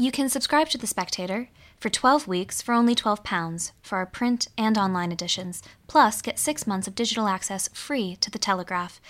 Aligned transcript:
You 0.00 0.12
can 0.12 0.28
subscribe 0.28 0.68
to 0.68 0.78
The 0.78 0.86
Spectator 0.86 1.48
for 1.80 1.88
12 1.90 2.28
weeks 2.28 2.62
for 2.62 2.72
only 2.72 2.94
£12 2.94 3.72
for 3.82 3.98
our 3.98 4.06
print 4.06 4.46
and 4.56 4.78
online 4.78 5.10
editions, 5.10 5.60
plus 5.88 6.22
get 6.22 6.38
six 6.38 6.68
months 6.68 6.86
of 6.86 6.94
digital 6.94 7.26
access 7.26 7.68
free 7.72 8.14
to 8.20 8.30
The 8.30 8.38
Telegraph. 8.38 9.00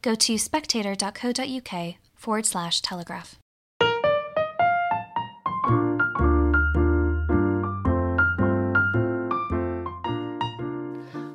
Go 0.00 0.14
to 0.14 0.38
spectator.co.uk 0.38 1.94
forward 2.14 2.46
slash 2.46 2.80
telegraph. 2.82 3.40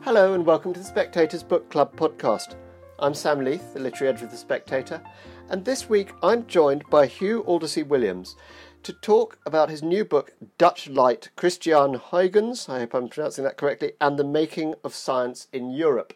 Hello 0.05 0.33
and 0.33 0.45
welcome 0.45 0.71
to 0.71 0.79
the 0.79 0.85
Spectator's 0.85 1.43
Book 1.43 1.69
Club 1.69 1.93
podcast. 1.97 2.55
I'm 2.99 3.13
Sam 3.13 3.43
Leith, 3.43 3.73
the 3.73 3.81
literary 3.81 4.13
editor 4.13 4.27
of 4.27 4.31
The 4.31 4.37
Spectator, 4.37 5.01
and 5.49 5.65
this 5.65 5.89
week 5.89 6.13
I'm 6.23 6.47
joined 6.47 6.89
by 6.89 7.07
Hugh 7.07 7.43
Aldersey 7.43 7.83
Williams 7.83 8.37
to 8.83 8.93
talk 8.93 9.39
about 9.45 9.69
his 9.69 9.81
new 9.81 10.03
book, 10.03 10.33
Dutch 10.57 10.89
Light 10.89 11.29
Christiaan 11.37 11.95
Huygens, 11.95 12.67
I 12.67 12.79
hope 12.79 12.93
I'm 12.93 13.09
pronouncing 13.09 13.43
that 13.45 13.57
correctly, 13.57 13.93
and 14.01 14.17
the 14.17 14.23
Making 14.23 14.75
of 14.83 14.93
Science 14.93 15.47
in 15.53 15.71
Europe. 15.71 16.13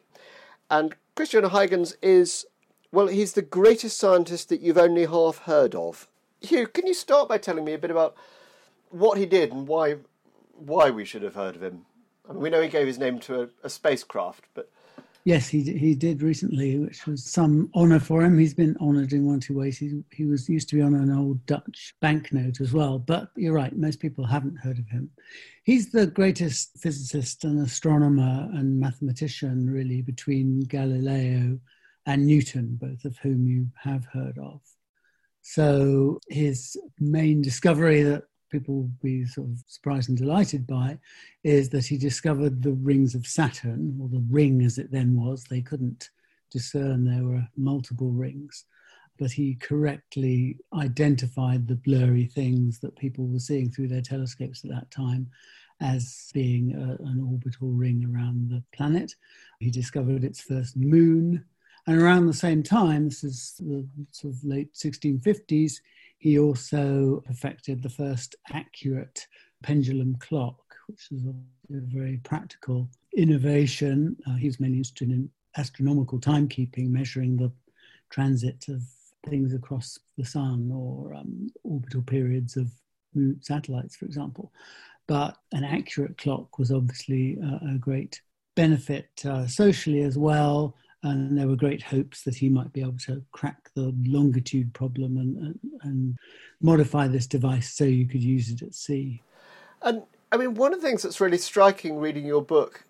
And 0.69 0.95
Christiaan 1.15 1.49
Huygens 1.49 1.95
is, 2.01 2.45
well, 2.91 3.07
he's 3.07 3.33
the 3.33 3.41
greatest 3.41 3.97
scientist 3.97 4.49
that 4.49 4.61
you've 4.61 4.77
only 4.77 5.05
half 5.05 5.39
heard 5.39 5.75
of. 5.75 6.07
Hugh, 6.41 6.67
can 6.67 6.85
you 6.85 6.93
start 6.93 7.29
by 7.29 7.37
telling 7.37 7.65
me 7.65 7.73
a 7.73 7.79
bit 7.79 7.91
about 7.91 8.15
what 8.89 9.17
he 9.17 9.25
did 9.25 9.51
and 9.51 9.67
why, 9.67 9.97
why 10.53 10.89
we 10.89 11.05
should 11.05 11.23
have 11.23 11.35
heard 11.35 11.55
of 11.55 11.63
him? 11.63 11.85
I 12.29 12.33
mean, 12.33 12.41
we 12.41 12.49
know 12.49 12.61
he 12.61 12.67
gave 12.67 12.87
his 12.87 12.99
name 12.99 13.19
to 13.21 13.43
a, 13.43 13.47
a 13.63 13.69
spacecraft, 13.69 14.45
but 14.53 14.69
Yes, 15.27 15.49
he 15.49 15.61
he 15.77 15.93
did 15.93 16.21
recently, 16.21 16.79
which 16.79 17.05
was 17.05 17.25
some 17.25 17.69
honour 17.75 17.99
for 17.99 18.23
him. 18.23 18.39
He's 18.39 18.53
been 18.53 18.77
honoured 18.79 19.11
in 19.11 19.25
one 19.25 19.41
two 19.41 19.55
ways. 19.55 19.77
He, 19.77 20.01
he 20.09 20.23
was 20.23 20.47
used 20.47 20.69
to 20.69 20.77
be 20.77 20.81
on 20.81 20.95
an 20.95 21.11
old 21.11 21.45
Dutch 21.45 21.93
banknote 21.99 22.61
as 22.61 22.71
well. 22.71 22.97
But 22.97 23.31
you're 23.35 23.51
right, 23.51 23.75
most 23.75 23.99
people 23.99 24.25
haven't 24.25 24.55
heard 24.55 24.79
of 24.79 24.87
him. 24.87 25.09
He's 25.65 25.91
the 25.91 26.07
greatest 26.07 26.79
physicist 26.79 27.43
and 27.43 27.59
astronomer 27.59 28.47
and 28.53 28.79
mathematician, 28.79 29.69
really, 29.69 30.01
between 30.01 30.61
Galileo 30.61 31.59
and 32.05 32.25
Newton, 32.25 32.77
both 32.79 33.03
of 33.03 33.17
whom 33.17 33.45
you 33.45 33.67
have 33.83 34.05
heard 34.05 34.37
of. 34.37 34.61
So 35.41 36.21
his 36.29 36.77
main 37.01 37.41
discovery 37.41 38.01
that 38.03 38.23
people 38.49 38.75
will 38.75 38.91
be 39.01 39.25
sort 39.25 39.47
of 39.47 39.63
surprised 39.67 40.09
and 40.09 40.17
delighted 40.17 40.65
by 40.65 40.97
is 41.43 41.69
that 41.69 41.85
he 41.85 41.97
discovered 41.97 42.61
the 42.61 42.73
rings 42.73 43.15
of 43.15 43.27
Saturn, 43.27 43.97
or 44.01 44.09
the 44.09 44.25
ring 44.29 44.63
as 44.63 44.77
it 44.77 44.91
then 44.91 45.15
was. 45.15 45.43
They 45.43 45.61
couldn't 45.61 46.09
discern 46.51 47.03
there 47.03 47.25
were 47.25 47.47
multiple 47.55 48.11
rings, 48.11 48.65
but 49.17 49.31
he 49.31 49.55
correctly 49.55 50.57
identified 50.73 51.67
the 51.67 51.75
blurry 51.75 52.25
things 52.25 52.79
that 52.79 52.95
people 52.97 53.25
were 53.27 53.39
seeing 53.39 53.69
through 53.69 53.89
their 53.89 54.01
telescopes 54.01 54.63
at 54.63 54.71
that 54.71 54.91
time 54.91 55.29
as 55.81 56.31
being 56.33 56.73
a, 56.73 57.03
an 57.03 57.27
orbital 57.29 57.69
ring 57.69 58.11
around 58.11 58.49
the 58.49 58.63
planet. 58.75 59.13
He 59.59 59.69
discovered 59.69 60.23
its 60.23 60.41
first 60.41 60.75
moon. 60.75 61.43
And 61.85 62.01
around 62.01 62.25
the 62.25 62.33
same 62.33 62.63
time, 62.63 63.05
this 63.05 63.23
is 63.23 63.55
the 63.59 63.87
sort 64.11 64.33
of 64.33 64.43
late 64.43 64.73
1650s, 64.73 65.79
he 66.17 66.39
also 66.39 67.21
perfected 67.25 67.81
the 67.81 67.89
first 67.89 68.35
accurate 68.51 69.27
pendulum 69.63 70.15
clock, 70.19 70.57
which 70.87 71.07
is 71.11 71.25
a, 71.25 71.33
very 71.69 72.17
practical 72.23 72.87
innovation. 73.17 74.15
Uh, 74.25 74.35
he 74.35 74.47
was 74.47 74.57
mainly 74.57 74.77
interested 74.77 75.09
in 75.09 75.29
astronomical 75.57 76.17
timekeeping, 76.17 76.89
measuring 76.89 77.35
the 77.35 77.51
transit 78.09 78.65
of 78.69 78.81
things 79.25 79.53
across 79.53 79.99
the 80.17 80.23
sun 80.23 80.71
or 80.73 81.13
um, 81.13 81.49
orbital 81.63 82.01
periods 82.01 82.55
of 82.55 82.71
satellites, 83.41 83.97
for 83.97 84.05
example. 84.05 84.53
But 85.07 85.37
an 85.51 85.65
accurate 85.65 86.17
clock 86.17 86.57
was 86.57 86.71
obviously 86.71 87.37
a, 87.37 87.73
a 87.73 87.77
great 87.77 88.21
benefit 88.55 89.09
uh, 89.25 89.45
socially 89.45 90.01
as 90.01 90.17
well 90.17 90.75
and 91.11 91.37
there 91.37 91.47
were 91.47 91.55
great 91.55 91.81
hopes 91.81 92.23
that 92.23 92.35
he 92.35 92.49
might 92.49 92.71
be 92.73 92.81
able 92.81 92.97
to 92.97 93.23
crack 93.31 93.69
the 93.75 93.93
longitude 94.05 94.73
problem 94.73 95.17
and, 95.17 95.37
and, 95.37 95.59
and, 95.83 96.17
modify 96.59 97.07
this 97.07 97.27
device 97.27 97.71
so 97.71 97.83
you 97.83 98.07
could 98.07 98.23
use 98.23 98.49
it 98.49 98.63
at 98.63 98.73
sea. 98.73 99.21
And 99.83 100.01
I 100.31 100.37
mean, 100.37 100.55
one 100.55 100.73
of 100.73 100.81
the 100.81 100.87
things 100.87 101.03
that's 101.03 101.21
really 101.21 101.37
striking 101.37 101.99
reading 101.99 102.25
your 102.25 102.41
book, 102.41 102.83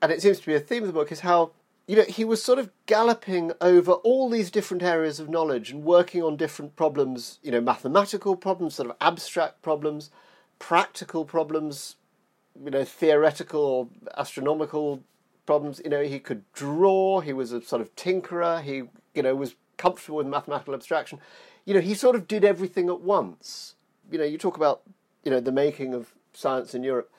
and 0.00 0.10
it 0.10 0.22
seems 0.22 0.40
to 0.40 0.46
be 0.46 0.54
a 0.54 0.60
theme 0.60 0.82
of 0.82 0.86
the 0.86 0.94
book, 0.94 1.12
is 1.12 1.20
how 1.20 1.50
you 1.86 1.96
know 1.96 2.04
he 2.04 2.24
was 2.24 2.42
sort 2.42 2.58
of 2.58 2.70
galloping 2.86 3.52
over 3.60 3.92
all 3.92 4.30
these 4.30 4.50
different 4.50 4.82
areas 4.82 5.20
of 5.20 5.28
knowledge 5.28 5.70
and 5.70 5.84
working 5.84 6.22
on 6.22 6.36
different 6.36 6.74
problems. 6.74 7.38
You 7.42 7.52
know, 7.52 7.60
mathematical 7.60 8.34
problems, 8.34 8.76
sort 8.76 8.88
of 8.88 8.96
abstract 9.00 9.60
problems, 9.60 10.10
practical 10.58 11.26
problems, 11.26 11.96
you 12.64 12.70
know, 12.70 12.84
theoretical 12.84 13.60
or 13.60 13.88
astronomical 14.16 15.02
problems. 15.46 15.80
You 15.84 15.90
know, 15.90 16.02
he 16.02 16.18
could 16.18 16.50
draw. 16.52 17.20
He 17.20 17.32
was 17.32 17.52
a 17.52 17.62
sort 17.62 17.82
of 17.82 17.94
tinkerer. 17.96 18.62
He, 18.62 18.84
you 19.14 19.22
know, 19.22 19.34
was 19.34 19.54
comfortable 19.76 20.18
with 20.18 20.26
mathematical 20.26 20.74
abstraction. 20.74 21.20
You 21.64 21.74
know, 21.74 21.80
he 21.80 21.94
sort 21.94 22.16
of 22.16 22.26
did 22.26 22.44
everything 22.44 22.88
at 22.88 23.00
once. 23.00 23.74
You 24.10 24.18
know, 24.18 24.24
you 24.24 24.38
talk 24.38 24.56
about, 24.56 24.82
you 25.24 25.30
know, 25.30 25.40
the 25.40 25.52
making 25.52 25.94
of 25.94 26.12
science 26.32 26.74
in 26.74 26.82
Europe. 26.82 27.10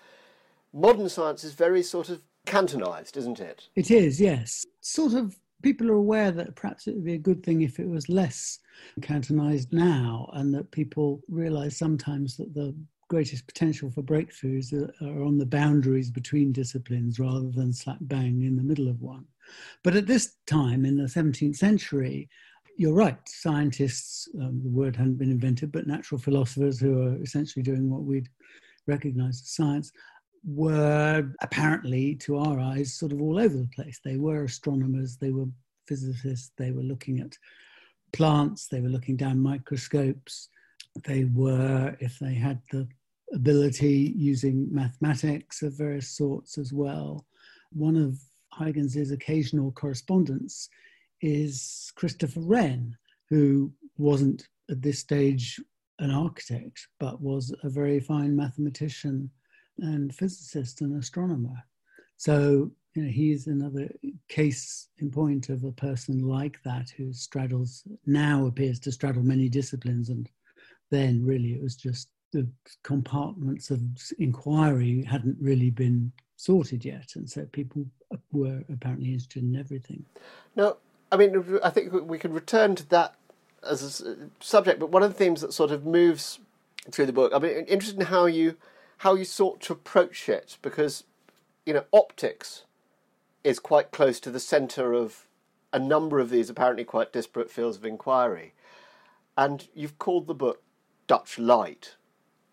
Modern 0.73 1.09
science 1.09 1.43
is 1.43 1.53
very 1.53 1.83
sort 1.83 2.09
of 2.09 2.21
cantonized, 2.45 3.15
isn't 3.17 3.39
it? 3.39 3.69
It 3.75 3.91
is, 3.91 4.19
yes. 4.19 4.65
Sort 4.81 5.13
of 5.13 5.37
people 5.61 5.89
are 5.89 5.95
aware 5.95 6.31
that 6.31 6.55
perhaps 6.55 6.87
it 6.87 6.93
would 6.93 7.05
be 7.05 7.13
a 7.13 7.17
good 7.17 7.43
thing 7.43 7.61
if 7.61 7.79
it 7.79 7.87
was 7.87 8.09
less 8.09 8.59
cantonized 9.01 9.71
now 9.71 10.29
and 10.33 10.53
that 10.53 10.69
people 10.71 11.21
realize 11.29 11.77
sometimes 11.77 12.35
that 12.37 12.53
the 12.53 12.75
greatest 13.13 13.45
potential 13.45 13.91
for 13.91 14.01
breakthroughs 14.01 14.73
are 14.73 15.23
on 15.23 15.37
the 15.37 15.45
boundaries 15.45 16.09
between 16.09 16.51
disciplines 16.51 17.19
rather 17.19 17.51
than 17.51 17.71
slap 17.71 17.99
bang 18.01 18.41
in 18.41 18.55
the 18.55 18.63
middle 18.63 18.87
of 18.87 18.99
one. 19.03 19.23
But 19.83 19.95
at 19.95 20.07
this 20.07 20.37
time 20.47 20.83
in 20.83 20.97
the 20.97 21.03
17th 21.03 21.55
century, 21.55 22.27
you're 22.75 22.95
right, 22.95 23.19
scientists, 23.27 24.27
um, 24.41 24.61
the 24.63 24.71
word 24.71 24.95
hadn't 24.95 25.19
been 25.19 25.29
invented, 25.29 25.71
but 25.71 25.85
natural 25.85 26.19
philosophers 26.19 26.79
who 26.79 27.03
are 27.03 27.21
essentially 27.21 27.61
doing 27.61 27.87
what 27.87 28.01
we'd 28.01 28.29
recognize 28.87 29.41
as 29.41 29.49
science 29.51 29.91
were 30.43 31.31
apparently, 31.41 32.15
to 32.15 32.39
our 32.39 32.59
eyes, 32.59 32.95
sort 32.95 33.11
of 33.11 33.21
all 33.21 33.37
over 33.37 33.55
the 33.55 33.69
place. 33.75 33.99
They 34.03 34.17
were 34.17 34.45
astronomers, 34.45 35.17
they 35.17 35.29
were 35.29 35.45
physicists, 35.87 36.49
they 36.57 36.71
were 36.71 36.81
looking 36.81 37.19
at 37.19 37.37
plants, 38.11 38.69
they 38.69 38.81
were 38.81 38.89
looking 38.89 39.17
down 39.17 39.39
microscopes, 39.39 40.49
they 41.05 41.25
were, 41.25 41.95
if 41.99 42.17
they 42.17 42.33
had 42.33 42.59
the 42.71 42.87
ability 43.33 44.13
using 44.15 44.67
mathematics 44.71 45.61
of 45.61 45.77
various 45.77 46.09
sorts 46.09 46.57
as 46.57 46.71
well. 46.71 47.25
One 47.71 47.95
of 47.95 48.19
Huygens's 48.53 49.11
occasional 49.11 49.71
correspondents 49.71 50.69
is 51.21 51.91
Christopher 51.95 52.41
Wren, 52.41 52.95
who 53.29 53.71
wasn't 53.97 54.47
at 54.69 54.81
this 54.81 54.99
stage 54.99 55.59
an 55.99 56.11
architect, 56.11 56.87
but 56.99 57.21
was 57.21 57.53
a 57.63 57.69
very 57.69 57.99
fine 57.99 58.35
mathematician 58.35 59.29
and 59.79 60.13
physicist 60.13 60.81
and 60.81 60.99
astronomer. 60.99 61.63
So 62.17 62.71
you 62.95 63.03
know, 63.03 63.09
he's 63.09 63.47
another 63.47 63.89
case 64.27 64.89
in 64.99 65.09
point 65.09 65.49
of 65.49 65.63
a 65.63 65.71
person 65.71 66.19
like 66.27 66.61
that 66.63 66.89
who 66.91 67.11
straddles 67.11 67.83
now 68.05 68.45
appears 68.45 68.79
to 68.81 68.91
straddle 68.91 69.23
many 69.23 69.49
disciplines, 69.49 70.09
and 70.09 70.29
then 70.91 71.25
really 71.25 71.53
it 71.53 71.63
was 71.63 71.75
just 71.75 72.09
the 72.33 72.47
compartments 72.83 73.69
of 73.69 73.79
inquiry 74.19 75.03
hadn't 75.03 75.37
really 75.39 75.69
been 75.69 76.11
sorted 76.35 76.83
yet, 76.83 77.15
and 77.15 77.29
so 77.29 77.45
people 77.45 77.85
were 78.31 78.63
apparently 78.71 79.13
interested 79.13 79.43
in 79.43 79.55
everything. 79.55 80.03
Now, 80.55 80.77
I 81.11 81.15
mean, 81.15 81.59
I 81.63 81.69
think 81.69 81.93
we 81.93 82.19
can 82.19 82.33
return 82.33 82.75
to 82.75 82.89
that 82.89 83.15
as 83.67 84.01
a 84.01 84.29
subject, 84.41 84.79
but 84.79 84.89
one 84.89 85.03
of 85.03 85.11
the 85.11 85.17
themes 85.17 85.41
that 85.41 85.53
sort 85.53 85.71
of 85.71 85.85
moves 85.85 86.39
through 86.91 87.05
the 87.05 87.13
book, 87.13 87.31
I'm 87.33 87.45
interested 87.45 87.99
in 87.99 88.07
how 88.07 88.25
you 88.25 88.57
how 88.97 89.15
you 89.15 89.25
sought 89.25 89.61
to 89.61 89.73
approach 89.73 90.27
it, 90.27 90.57
because 90.61 91.03
you 91.65 91.73
know, 91.73 91.85
optics 91.93 92.63
is 93.43 93.59
quite 93.59 93.91
close 93.91 94.19
to 94.19 94.31
the 94.31 94.39
centre 94.39 94.93
of 94.93 95.27
a 95.71 95.79
number 95.79 96.19
of 96.19 96.29
these 96.29 96.49
apparently 96.49 96.83
quite 96.83 97.13
disparate 97.13 97.49
fields 97.49 97.77
of 97.77 97.85
inquiry, 97.85 98.53
and 99.37 99.67
you've 99.73 99.97
called 99.97 100.27
the 100.27 100.33
book 100.33 100.61
Dutch 101.07 101.37
Light, 101.39 101.95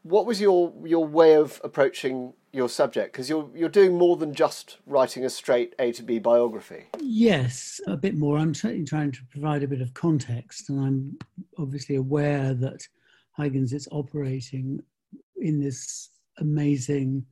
what 0.02 0.26
was 0.26 0.40
your 0.40 0.72
your 0.84 1.06
way 1.06 1.34
of 1.34 1.60
approaching 1.62 2.32
your 2.52 2.68
subject? 2.68 3.12
Because 3.12 3.28
you're 3.28 3.50
you're 3.54 3.68
doing 3.68 3.96
more 3.96 4.16
than 4.16 4.34
just 4.34 4.78
writing 4.86 5.24
a 5.24 5.30
straight 5.30 5.74
A 5.78 5.92
to 5.92 6.02
B 6.02 6.18
biography. 6.18 6.86
Yes, 7.00 7.80
a 7.86 7.96
bit 7.96 8.16
more. 8.16 8.38
I'm 8.38 8.54
certainly 8.54 8.84
trying 8.84 9.12
to 9.12 9.20
provide 9.30 9.62
a 9.62 9.68
bit 9.68 9.80
of 9.80 9.94
context, 9.94 10.70
and 10.70 10.80
I'm 10.80 11.18
obviously 11.58 11.96
aware 11.96 12.54
that 12.54 12.86
Huygens 13.32 13.72
is 13.72 13.88
operating 13.90 14.82
in 15.36 15.60
this 15.60 16.10
amazing 16.38 17.24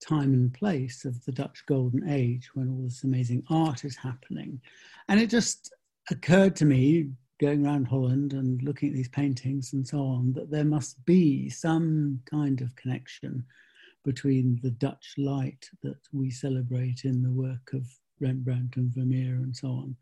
time 0.00 0.34
and 0.34 0.52
place 0.52 1.04
of 1.04 1.22
the 1.24 1.32
Dutch 1.32 1.64
Golden 1.66 2.08
Age 2.08 2.50
when 2.54 2.68
all 2.68 2.82
this 2.84 3.04
amazing 3.04 3.42
art 3.48 3.84
is 3.84 3.96
happening. 3.96 4.60
And 5.08 5.20
it 5.20 5.30
just 5.30 5.72
occurred 6.10 6.56
to 6.56 6.64
me 6.64 7.10
going 7.40 7.64
around 7.64 7.86
Holland 7.86 8.32
and 8.32 8.62
looking 8.62 8.90
at 8.90 8.94
these 8.94 9.08
paintings 9.08 9.72
and 9.72 9.86
so 9.86 9.98
on, 9.98 10.32
that 10.34 10.50
there 10.50 10.64
must 10.64 11.04
be 11.04 11.48
some 11.50 12.20
kind 12.26 12.60
of 12.60 12.74
connection 12.76 13.44
between 14.04 14.60
the 14.62 14.70
Dutch 14.70 15.14
light 15.16 15.68
that 15.82 15.98
we 16.12 16.30
celebrate 16.30 17.04
in 17.04 17.22
the 17.22 17.32
work 17.32 17.72
of 17.72 17.86
Rembrandt 18.20 18.76
and 18.76 18.94
Vermeer 18.94 19.34
and 19.36 19.56
so 19.56 19.68
on, 19.68 19.96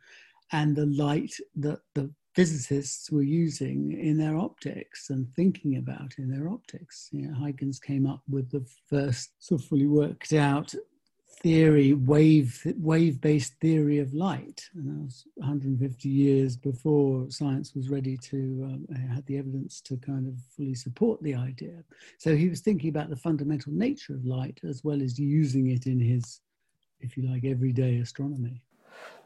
and 0.52 0.76
the 0.76 0.87
light 0.87 1.34
that 1.56 1.81
the 1.94 2.11
physicists 2.34 3.11
were 3.11 3.23
using 3.23 3.93
in 3.93 4.17
their 4.17 4.37
optics 4.37 5.11
and 5.11 5.26
thinking 5.34 5.76
about 5.76 6.14
in 6.19 6.31
their 6.31 6.49
optics. 6.49 7.08
You 7.12 7.29
know, 7.29 7.34
Huygens 7.34 7.79
came 7.79 8.06
up 8.06 8.23
with 8.29 8.50
the 8.50 8.67
first 8.88 9.32
sort 9.38 9.61
of 9.61 9.67
fully 9.67 9.87
worked 9.87 10.32
out 10.32 10.75
theory, 11.32 11.93
wave 11.93 12.61
wave 12.79 13.20
based 13.20 13.55
theory 13.61 13.99
of 13.99 14.14
light, 14.14 14.69
and 14.75 14.88
that 14.88 15.05
was 15.05 15.25
150 15.37 16.08
years 16.08 16.56
before 16.56 17.31
science 17.31 17.75
was 17.75 17.88
ready 17.88 18.17
to 18.19 18.37
um, 18.64 18.87
had 19.12 19.26
the 19.26 19.38
evidence 19.38 19.81
to 19.82 19.96
kind 19.96 20.29
of 20.29 20.34
fully 20.56 20.75
support 20.75 21.23
the 21.23 21.34
idea. 21.34 21.82
So 22.19 22.37
he 22.37 22.49
was 22.49 22.61
thinking 22.61 22.90
about 22.90 23.11
the 23.11 23.17
fundamental 23.17 23.73
nature 23.73 24.14
of 24.14 24.25
light 24.25 24.61
as 24.69 24.84
well 24.84 25.02
as 25.02 25.19
using 25.19 25.70
it 25.70 25.87
in 25.87 25.99
his, 25.99 26.40
if 27.00 27.17
you 27.17 27.29
like, 27.29 27.44
everyday 27.44 27.99
astronomy. 27.99 28.62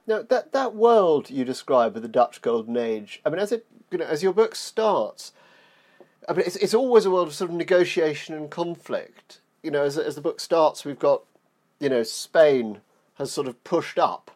Now 0.06 0.22
that 0.22 0.52
that 0.52 0.74
world 0.74 1.30
you 1.30 1.44
describe 1.44 1.96
of 1.96 2.02
the 2.02 2.08
Dutch 2.08 2.40
Golden 2.40 2.76
Age, 2.76 3.20
I 3.24 3.30
mean, 3.30 3.40
as 3.40 3.52
it 3.52 3.66
you 3.90 3.98
know, 3.98 4.06
as 4.06 4.22
your 4.22 4.32
book 4.32 4.54
starts, 4.54 5.32
I 6.28 6.32
mean, 6.32 6.46
it's 6.46 6.56
it's 6.56 6.74
always 6.74 7.04
a 7.04 7.10
world 7.10 7.28
of 7.28 7.34
sort 7.34 7.50
of 7.50 7.56
negotiation 7.56 8.34
and 8.34 8.50
conflict. 8.50 9.40
You 9.62 9.70
know, 9.70 9.82
as 9.82 9.98
as 9.98 10.14
the 10.14 10.20
book 10.20 10.40
starts, 10.40 10.84
we've 10.84 10.98
got 10.98 11.22
you 11.80 11.88
know, 11.88 12.02
Spain 12.02 12.80
has 13.14 13.32
sort 13.32 13.48
of 13.48 13.62
pushed 13.64 13.98
up, 13.98 14.30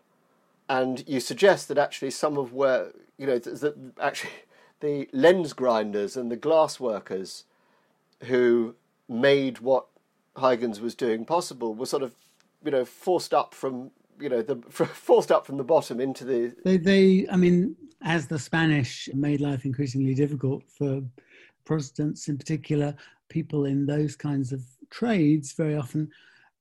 and 0.69 1.07
you 1.07 1.21
suggest 1.21 1.69
that 1.69 1.79
actually 1.79 2.11
some 2.11 2.39
of 2.39 2.53
where 2.53 2.93
you 3.19 3.27
know 3.27 3.39
that 3.39 3.75
actually 4.01 4.33
the 4.81 5.09
lens 5.13 5.53
grinders 5.53 6.17
and 6.17 6.31
the 6.31 6.37
glass 6.37 6.81
workers 6.81 7.45
who 8.25 8.75
made 9.09 9.59
what 9.59 9.87
Huygens 10.37 10.81
was 10.81 10.95
doing 10.95 11.25
possible 11.25 11.75
were 11.75 11.87
sort 11.87 12.03
of 12.03 12.15
you 12.65 12.71
know 12.71 12.85
forced 12.85 13.35
up 13.35 13.55
from 13.55 13.91
you 14.19 14.29
know 14.29 14.43
the 14.43 14.57
forced 14.71 15.33
up 15.33 15.47
from 15.47 15.57
the 15.57 15.65
bottom 15.65 16.01
into 16.01 16.25
the 16.25 16.55
they 16.65 16.77
they 16.77 17.27
I 17.31 17.37
mean 17.37 17.77
as 18.03 18.27
the 18.27 18.39
Spanish 18.39 19.09
made 19.13 19.41
life 19.41 19.65
increasingly 19.65 20.15
difficult 20.15 20.63
for 20.69 21.03
Protestants 21.65 22.29
in 22.29 22.39
particular 22.39 22.95
people 23.29 23.65
in 23.67 23.87
those 23.87 24.17
kinds 24.17 24.53
of 24.53 24.63
trades 24.91 25.53
very 25.53 25.77
often 25.77 26.11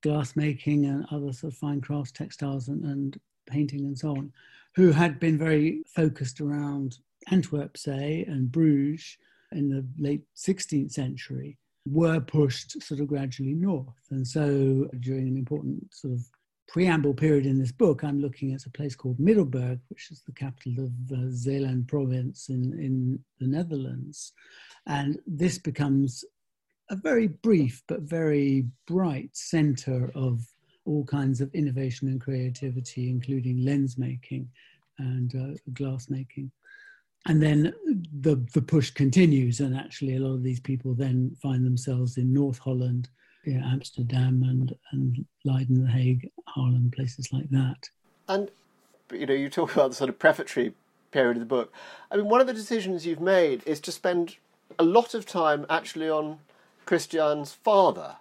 glass 0.01 0.36
making 0.36 0.86
and 0.86 1.06
other 1.12 1.34
sort 1.34 1.54
of 1.54 1.60
fine 1.60 1.81
crafts, 1.81 2.12
textiles 2.12 2.68
and, 2.68 2.84
and 2.84 3.19
painting 3.48 3.86
and 3.86 3.98
so 3.98 4.12
on, 4.12 4.31
who 4.75 4.92
had 4.92 5.19
been 5.19 5.38
very 5.38 5.84
focused 5.88 6.40
around 6.42 6.98
Antwerp, 7.31 7.78
say, 7.78 8.25
and 8.28 8.51
Bruges 8.51 9.18
in 9.51 9.69
the 9.69 9.86
late 9.98 10.24
16th 10.36 10.92
century, 10.92 11.57
were 11.86 12.19
pushed 12.19 12.81
sort 12.81 13.00
of 13.00 13.07
gradually 13.07 13.54
north. 13.54 13.88
And 14.12 14.28
so 14.28 14.88
during 15.00 15.28
an 15.28 15.38
important 15.38 15.94
sort 15.94 16.13
of 16.13 16.22
preamble 16.68 17.16
period 17.16 17.46
in 17.46 17.57
this 17.57 17.72
book, 17.72 18.04
I'm 18.04 18.22
looking 18.22 18.54
at 18.54 18.66
a 18.66 18.69
place 18.69 18.96
called 18.96 19.19
Middelburg, 19.19 19.80
which 19.90 20.12
is 20.12 20.22
the 20.22 20.34
capital 20.34 20.86
of 20.86 20.92
uh, 21.12 21.30
Zeeland 21.31 21.88
province 21.88 22.50
in, 22.50 22.74
in 22.80 23.19
the 23.40 23.48
Netherlands. 23.48 24.34
And 24.86 25.19
this 25.25 25.57
becomes 25.57 26.24
a 26.89 26.95
very 26.95 27.27
brief 27.27 27.83
but 27.88 28.01
very 28.01 28.65
bright 28.88 29.30
center 29.33 30.12
of 30.15 30.41
all 30.86 31.03
kinds 31.06 31.41
of 31.41 31.53
innovation 31.53 32.07
and 32.07 32.19
creativity, 32.19 33.09
including 33.09 33.63
lens 33.63 33.97
making 33.97 34.50
and 34.97 35.36
uh, 35.36 35.57
glass 35.74 36.09
making. 36.09 36.51
And 37.27 37.41
then 37.41 37.74
the, 38.21 38.44
the 38.53 38.62
push 38.62 38.89
continues, 38.91 39.59
and 39.59 39.75
actually, 39.75 40.15
a 40.15 40.19
lot 40.19 40.33
of 40.33 40.44
these 40.44 40.59
people 40.59 40.94
then 40.94 41.36
find 41.41 41.65
themselves 41.65 42.18
in 42.18 42.33
North 42.33 42.57
Holland, 42.57 43.09
you 43.44 43.56
know, 43.56 43.68
Amsterdam, 43.68 44.41
and, 44.44 44.74
and 44.94 45.25
Leiden, 45.44 45.83
The 45.83 45.91
Hague, 45.91 46.30
Haarlem, 46.47 46.94
places 46.94 47.31
like 47.33 47.50
that. 47.50 47.89
And 48.27 48.50
you 49.12 49.25
know, 49.25 49.33
you 49.33 49.50
talk 49.50 49.74
about 49.74 49.89
the 49.89 49.95
sort 49.95 50.09
of 50.09 50.18
prefatory 50.18 50.74
period 51.12 51.38
of 51.38 51.39
the 51.41 51.45
book. 51.45 51.74
I 52.12 52.18
mean, 52.18 52.30
one 52.30 52.41
of 52.41 52.47
the 52.47 52.53
decisions 52.53 53.06
you've 53.06 53.21
made 53.21 53.63
is 53.65 53.80
to 53.81 53.91
spend 53.91 54.38
a 54.77 54.83
lot 54.83 55.13
of 55.13 55.25
time 55.25 55.65
actually 55.69 56.09
on 56.09 56.39
Christian's 56.89 57.53
father, 57.53 58.15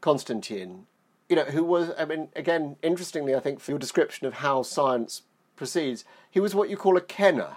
Constantine, 0.00 0.86
you 1.28 1.34
know, 1.34 1.42
who 1.46 1.64
was, 1.64 1.90
I 1.98 2.04
mean, 2.04 2.28
again, 2.36 2.76
interestingly, 2.80 3.34
I 3.34 3.40
think, 3.40 3.58
for 3.58 3.72
your 3.72 3.80
description 3.80 4.28
of 4.28 4.34
how 4.34 4.62
science 4.62 5.22
proceeds, 5.56 6.04
he 6.30 6.38
was 6.38 6.54
what 6.54 6.70
you 6.70 6.76
call 6.76 6.96
a 6.96 7.00
kenner, 7.00 7.56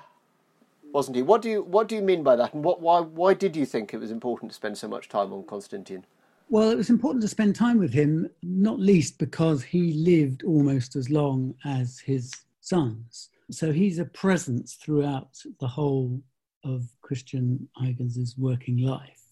wasn't 0.92 1.18
he? 1.18 1.22
What 1.22 1.44
do 1.44 1.52
you 1.52 1.62
what 1.62 1.88
do 1.88 1.96
you 1.96 2.02
mean 2.02 2.24
by 2.24 2.36
that, 2.38 2.56
and 2.56 2.64
what 2.64 2.82
why 2.82 3.02
why 3.02 3.36
did 3.36 3.56
you 3.56 3.64
think 3.64 3.94
it 3.94 4.00
was 4.00 4.10
important 4.10 4.50
to 4.50 4.56
spend 4.56 4.76
so 4.76 4.88
much 4.88 5.08
time 5.08 5.32
on 5.32 5.44
Constantine? 5.44 6.04
Well, 6.50 6.72
it 6.72 6.78
was 6.78 6.90
important 6.90 7.22
to 7.22 7.28
spend 7.28 7.56
time 7.56 7.78
with 7.78 7.94
him, 7.94 8.28
not 8.42 8.80
least 8.80 9.20
because 9.20 9.62
he 9.62 9.94
lived 9.94 10.42
almost 10.42 10.96
as 10.96 11.12
long 11.12 11.54
as 11.64 12.00
his 12.00 12.34
sons. 12.62 13.30
So 13.52 13.72
he's 13.72 14.00
a 14.00 14.06
presence 14.06 14.74
throughout 14.74 15.44
the 15.60 15.68
whole 15.68 16.24
of 16.64 16.88
Christiaan 17.04 17.68
Huygens' 17.78 18.36
working 18.36 18.80
life 18.80 19.25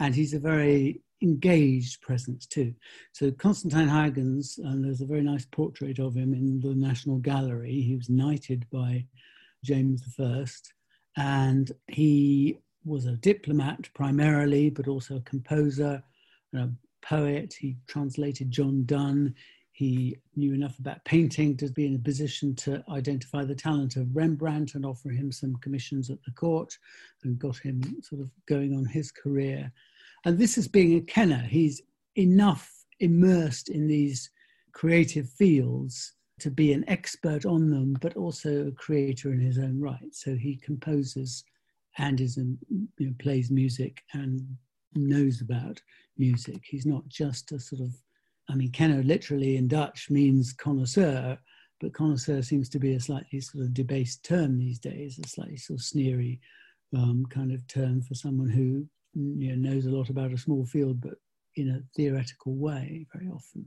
and 0.00 0.14
he's 0.14 0.34
a 0.34 0.40
very 0.40 1.00
engaged 1.22 2.00
presence 2.00 2.46
too. 2.46 2.74
So 3.12 3.30
Constantine 3.30 3.88
Huygens, 3.88 4.58
and 4.58 4.82
there's 4.82 5.02
a 5.02 5.06
very 5.06 5.20
nice 5.22 5.44
portrait 5.44 5.98
of 5.98 6.16
him 6.16 6.32
in 6.32 6.60
the 6.60 6.74
National 6.74 7.18
Gallery. 7.18 7.82
He 7.82 7.94
was 7.94 8.08
knighted 8.08 8.66
by 8.70 9.06
James 9.62 10.02
I, 10.18 10.46
and 11.16 11.70
he 11.88 12.58
was 12.84 13.04
a 13.04 13.16
diplomat 13.16 13.90
primarily, 13.94 14.70
but 14.70 14.88
also 14.88 15.16
a 15.16 15.20
composer, 15.20 16.02
and 16.52 16.62
a 16.62 17.06
poet. 17.06 17.54
He 17.58 17.76
translated 17.86 18.50
John 18.50 18.84
Donne. 18.86 19.34
He 19.72 20.16
knew 20.36 20.52
enough 20.54 20.78
about 20.78 21.04
painting 21.04 21.56
to 21.58 21.68
be 21.68 21.86
in 21.86 21.94
a 21.94 21.98
position 21.98 22.54
to 22.56 22.82
identify 22.90 23.44
the 23.44 23.54
talent 23.54 23.96
of 23.96 24.14
Rembrandt 24.14 24.74
and 24.74 24.84
offer 24.84 25.10
him 25.10 25.30
some 25.30 25.56
commissions 25.56 26.10
at 26.10 26.22
the 26.24 26.32
court 26.32 26.76
and 27.24 27.38
got 27.38 27.58
him 27.58 27.82
sort 28.02 28.20
of 28.20 28.30
going 28.46 28.74
on 28.74 28.84
his 28.84 29.10
career. 29.10 29.72
And 30.24 30.38
this 30.38 30.58
is 30.58 30.68
being 30.68 30.96
a 30.96 31.00
kenner. 31.00 31.46
He's 31.48 31.82
enough 32.16 32.70
immersed 33.00 33.68
in 33.68 33.86
these 33.86 34.30
creative 34.72 35.28
fields 35.28 36.14
to 36.40 36.50
be 36.50 36.72
an 36.72 36.84
expert 36.88 37.44
on 37.44 37.70
them, 37.70 37.96
but 38.00 38.16
also 38.16 38.66
a 38.66 38.72
creator 38.72 39.32
in 39.32 39.40
his 39.40 39.58
own 39.58 39.80
right. 39.80 40.12
So 40.12 40.34
he 40.34 40.56
composes 40.56 41.44
and 41.98 42.20
is 42.20 42.36
you 42.36 42.88
know, 42.98 43.14
plays 43.18 43.50
music 43.50 44.02
and 44.14 44.40
knows 44.94 45.40
about 45.40 45.80
music. 46.16 46.62
He's 46.64 46.86
not 46.86 47.06
just 47.08 47.52
a 47.52 47.60
sort 47.60 47.82
of, 47.82 47.94
I 48.48 48.54
mean, 48.54 48.70
kenner 48.70 49.02
literally 49.02 49.56
in 49.56 49.68
Dutch 49.68 50.08
means 50.10 50.52
connoisseur, 50.52 51.38
but 51.80 51.94
connoisseur 51.94 52.42
seems 52.42 52.68
to 52.70 52.78
be 52.78 52.94
a 52.94 53.00
slightly 53.00 53.40
sort 53.40 53.64
of 53.64 53.74
debased 53.74 54.24
term 54.24 54.58
these 54.58 54.78
days, 54.78 55.18
a 55.18 55.28
slightly 55.28 55.56
sort 55.56 55.78
of 55.80 55.84
sneery 55.84 56.40
um, 56.96 57.26
kind 57.30 57.52
of 57.52 57.66
term 57.66 58.02
for 58.02 58.14
someone 58.14 58.48
who 58.48 58.86
you 59.14 59.56
know, 59.56 59.70
knows 59.70 59.86
a 59.86 59.90
lot 59.90 60.10
about 60.10 60.32
a 60.32 60.38
small 60.38 60.64
field, 60.64 61.00
but 61.00 61.14
in 61.56 61.70
a 61.70 61.82
theoretical 61.96 62.54
way 62.54 63.06
very 63.12 63.28
often. 63.28 63.66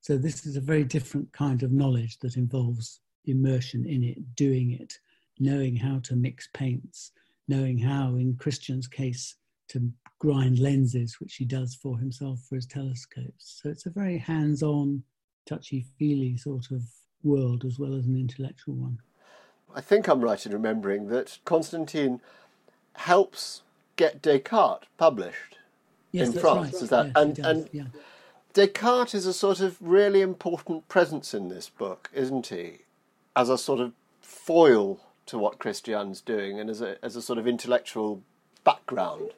So 0.00 0.16
this 0.16 0.46
is 0.46 0.56
a 0.56 0.60
very 0.60 0.84
different 0.84 1.32
kind 1.32 1.62
of 1.62 1.72
knowledge 1.72 2.18
that 2.20 2.36
involves 2.36 3.00
immersion 3.24 3.86
in 3.86 4.04
it, 4.04 4.36
doing 4.36 4.72
it, 4.72 4.94
knowing 5.38 5.74
how 5.74 6.00
to 6.04 6.14
mix 6.14 6.48
paints, 6.52 7.12
knowing 7.48 7.78
how, 7.78 8.16
in 8.16 8.36
Christian's 8.36 8.86
case, 8.86 9.34
to 9.68 9.90
grind 10.20 10.58
lenses, 10.58 11.18
which 11.20 11.34
he 11.34 11.44
does 11.44 11.74
for 11.74 11.98
himself 11.98 12.40
for 12.48 12.54
his 12.54 12.66
telescopes. 12.66 13.60
So 13.62 13.68
it's 13.68 13.86
a 13.86 13.90
very 13.90 14.18
hands-on, 14.18 15.02
touchy-feely 15.46 16.36
sort 16.36 16.70
of 16.70 16.82
world 17.22 17.64
as 17.64 17.78
well 17.78 17.94
as 17.94 18.06
an 18.06 18.16
intellectual 18.16 18.74
one. 18.74 18.98
I 19.74 19.80
think 19.80 20.08
I'm 20.08 20.20
right 20.20 20.44
in 20.46 20.52
remembering 20.52 21.08
that 21.08 21.38
Constantine 21.44 22.20
helps 22.94 23.62
get 23.96 24.22
Descartes 24.22 24.86
published 24.96 25.58
yes, 26.12 26.28
in 26.28 26.40
France. 26.40 26.74
Right. 26.74 26.82
Is 26.82 26.88
that 26.90 27.06
yes, 27.06 27.14
and 27.16 27.38
and 27.38 27.68
yeah. 27.72 27.84
Descartes 28.52 29.14
is 29.14 29.26
a 29.26 29.32
sort 29.32 29.60
of 29.60 29.76
really 29.80 30.20
important 30.20 30.88
presence 30.88 31.34
in 31.34 31.48
this 31.48 31.68
book, 31.68 32.10
isn't 32.14 32.46
he? 32.46 32.78
As 33.34 33.48
a 33.48 33.58
sort 33.58 33.80
of 33.80 33.92
foil 34.20 35.00
to 35.26 35.38
what 35.38 35.58
Christian's 35.58 36.20
doing, 36.20 36.58
and 36.60 36.70
as 36.70 36.80
a 36.80 37.02
as 37.04 37.16
a 37.16 37.22
sort 37.22 37.38
of 37.38 37.46
intellectual 37.46 38.22
background. 38.64 39.30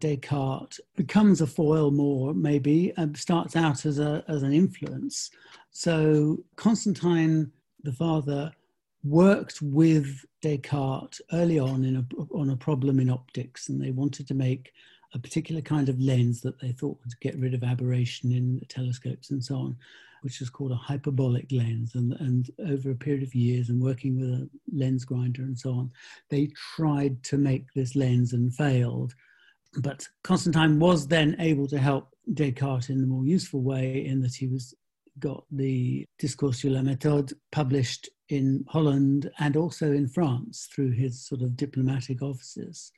Descartes 0.00 0.80
becomes 0.96 1.40
a 1.40 1.46
foil 1.46 1.92
more, 1.92 2.34
maybe, 2.34 2.92
and 2.96 3.16
starts 3.16 3.54
out 3.54 3.84
as 3.84 3.98
a 3.98 4.24
as 4.28 4.42
an 4.42 4.52
influence. 4.52 5.30
So 5.70 6.38
Constantine, 6.56 7.52
the 7.82 7.92
father, 7.92 8.52
worked 9.04 9.60
with 9.62 10.24
Descartes 10.42 11.20
early 11.32 11.58
on 11.58 11.84
in 11.84 11.96
a, 11.96 12.22
on 12.34 12.50
a 12.50 12.56
problem 12.56 13.00
in 13.00 13.10
optics, 13.10 13.68
and 13.68 13.80
they 13.80 13.90
wanted 13.90 14.28
to 14.28 14.34
make 14.34 14.72
a 15.14 15.18
particular 15.18 15.60
kind 15.60 15.88
of 15.88 16.00
lens 16.00 16.40
that 16.40 16.60
they 16.60 16.72
thought 16.72 16.98
would 17.04 17.20
get 17.20 17.38
rid 17.38 17.54
of 17.54 17.62
aberration 17.62 18.32
in 18.32 18.60
telescopes 18.68 19.30
and 19.30 19.44
so 19.44 19.56
on, 19.56 19.76
which 20.22 20.40
was 20.40 20.48
called 20.48 20.72
a 20.72 20.76
hyperbolic 20.76 21.50
lens. 21.52 21.94
And, 21.94 22.14
and 22.14 22.50
over 22.66 22.90
a 22.90 22.96
period 22.96 23.22
of 23.22 23.34
years 23.34 23.68
and 23.68 23.82
working 23.82 24.18
with 24.18 24.30
a 24.30 24.48
lens 24.72 25.04
grinder 25.04 25.42
and 25.42 25.58
so 25.58 25.72
on, 25.72 25.90
they 26.30 26.50
tried 26.76 27.22
to 27.24 27.36
make 27.36 27.66
this 27.74 27.94
lens 27.94 28.32
and 28.32 28.54
failed. 28.54 29.14
But 29.78 30.06
Constantine 30.22 30.78
was 30.78 31.06
then 31.06 31.36
able 31.38 31.66
to 31.68 31.78
help 31.78 32.08
Descartes 32.32 32.88
in 32.88 33.02
a 33.02 33.06
more 33.06 33.26
useful 33.26 33.62
way 33.62 34.06
in 34.06 34.20
that 34.22 34.34
he 34.34 34.46
was 34.46 34.74
got 35.18 35.44
the 35.50 36.06
Discours 36.18 36.58
sur 36.58 36.70
la 36.70 36.80
méthode 36.80 37.34
published 37.50 38.08
in 38.32 38.64
Holland 38.66 39.30
and 39.40 39.58
also 39.58 39.92
in 39.92 40.08
France 40.08 40.66
through 40.72 40.92
his 40.92 41.20
sort 41.20 41.42
of 41.42 41.54
diplomatic 41.54 42.22
offices. 42.22 42.90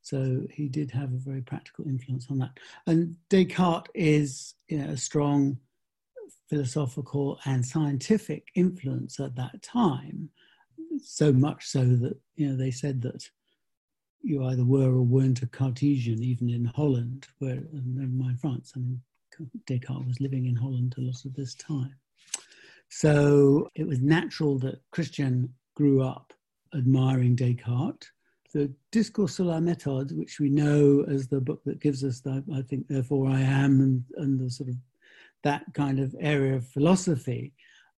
So 0.00 0.46
he 0.50 0.66
did 0.66 0.90
have 0.92 1.12
a 1.12 1.18
very 1.18 1.42
practical 1.42 1.86
influence 1.86 2.28
on 2.30 2.38
that. 2.38 2.58
And 2.86 3.14
Descartes 3.28 3.90
is 3.94 4.54
you 4.68 4.78
know, 4.78 4.92
a 4.92 4.96
strong 4.96 5.58
philosophical 6.48 7.38
and 7.44 7.64
scientific 7.64 8.48
influence 8.54 9.20
at 9.20 9.36
that 9.36 9.60
time. 9.62 10.30
So 11.02 11.34
much 11.34 11.66
so 11.66 11.84
that 11.84 12.16
you 12.36 12.48
know 12.48 12.56
they 12.56 12.70
said 12.70 13.02
that 13.02 13.28
you 14.22 14.42
either 14.46 14.64
were 14.64 14.90
or 14.90 15.02
weren't 15.02 15.42
a 15.42 15.46
Cartesian, 15.46 16.22
even 16.22 16.48
in 16.48 16.64
Holland, 16.64 17.28
where 17.40 17.62
never 17.72 18.10
mind 18.10 18.40
France. 18.40 18.72
I 18.74 18.78
mean, 18.78 19.02
Descartes 19.66 20.06
was 20.06 20.20
living 20.20 20.46
in 20.46 20.56
Holland 20.56 20.94
a 20.96 21.02
lot 21.02 21.24
of 21.26 21.34
this 21.34 21.54
time. 21.54 21.94
So 22.88 23.68
it 23.74 23.86
was 23.86 24.00
natural 24.00 24.58
that 24.60 24.80
Christian 24.90 25.52
grew 25.74 26.02
up 26.02 26.32
admiring 26.74 27.36
Descartes 27.36 28.08
the 28.52 28.72
Discours 28.90 29.34
sur 29.34 29.44
la 29.44 29.60
méthode, 29.60 30.12
which 30.16 30.40
we 30.40 30.48
know 30.48 31.04
as 31.08 31.28
the 31.28 31.40
book 31.40 31.62
that 31.64 31.80
gives 31.80 32.02
us, 32.02 32.20
the, 32.20 32.42
I 32.54 32.62
think, 32.62 32.88
therefore 32.88 33.28
I 33.28 33.40
am, 33.40 33.80
and, 33.80 34.04
and 34.16 34.40
the 34.40 34.50
sort 34.50 34.70
of 34.70 34.76
that 35.44 35.64
kind 35.74 36.00
of 36.00 36.14
area 36.18 36.56
of 36.56 36.66
philosophy, 36.66 37.52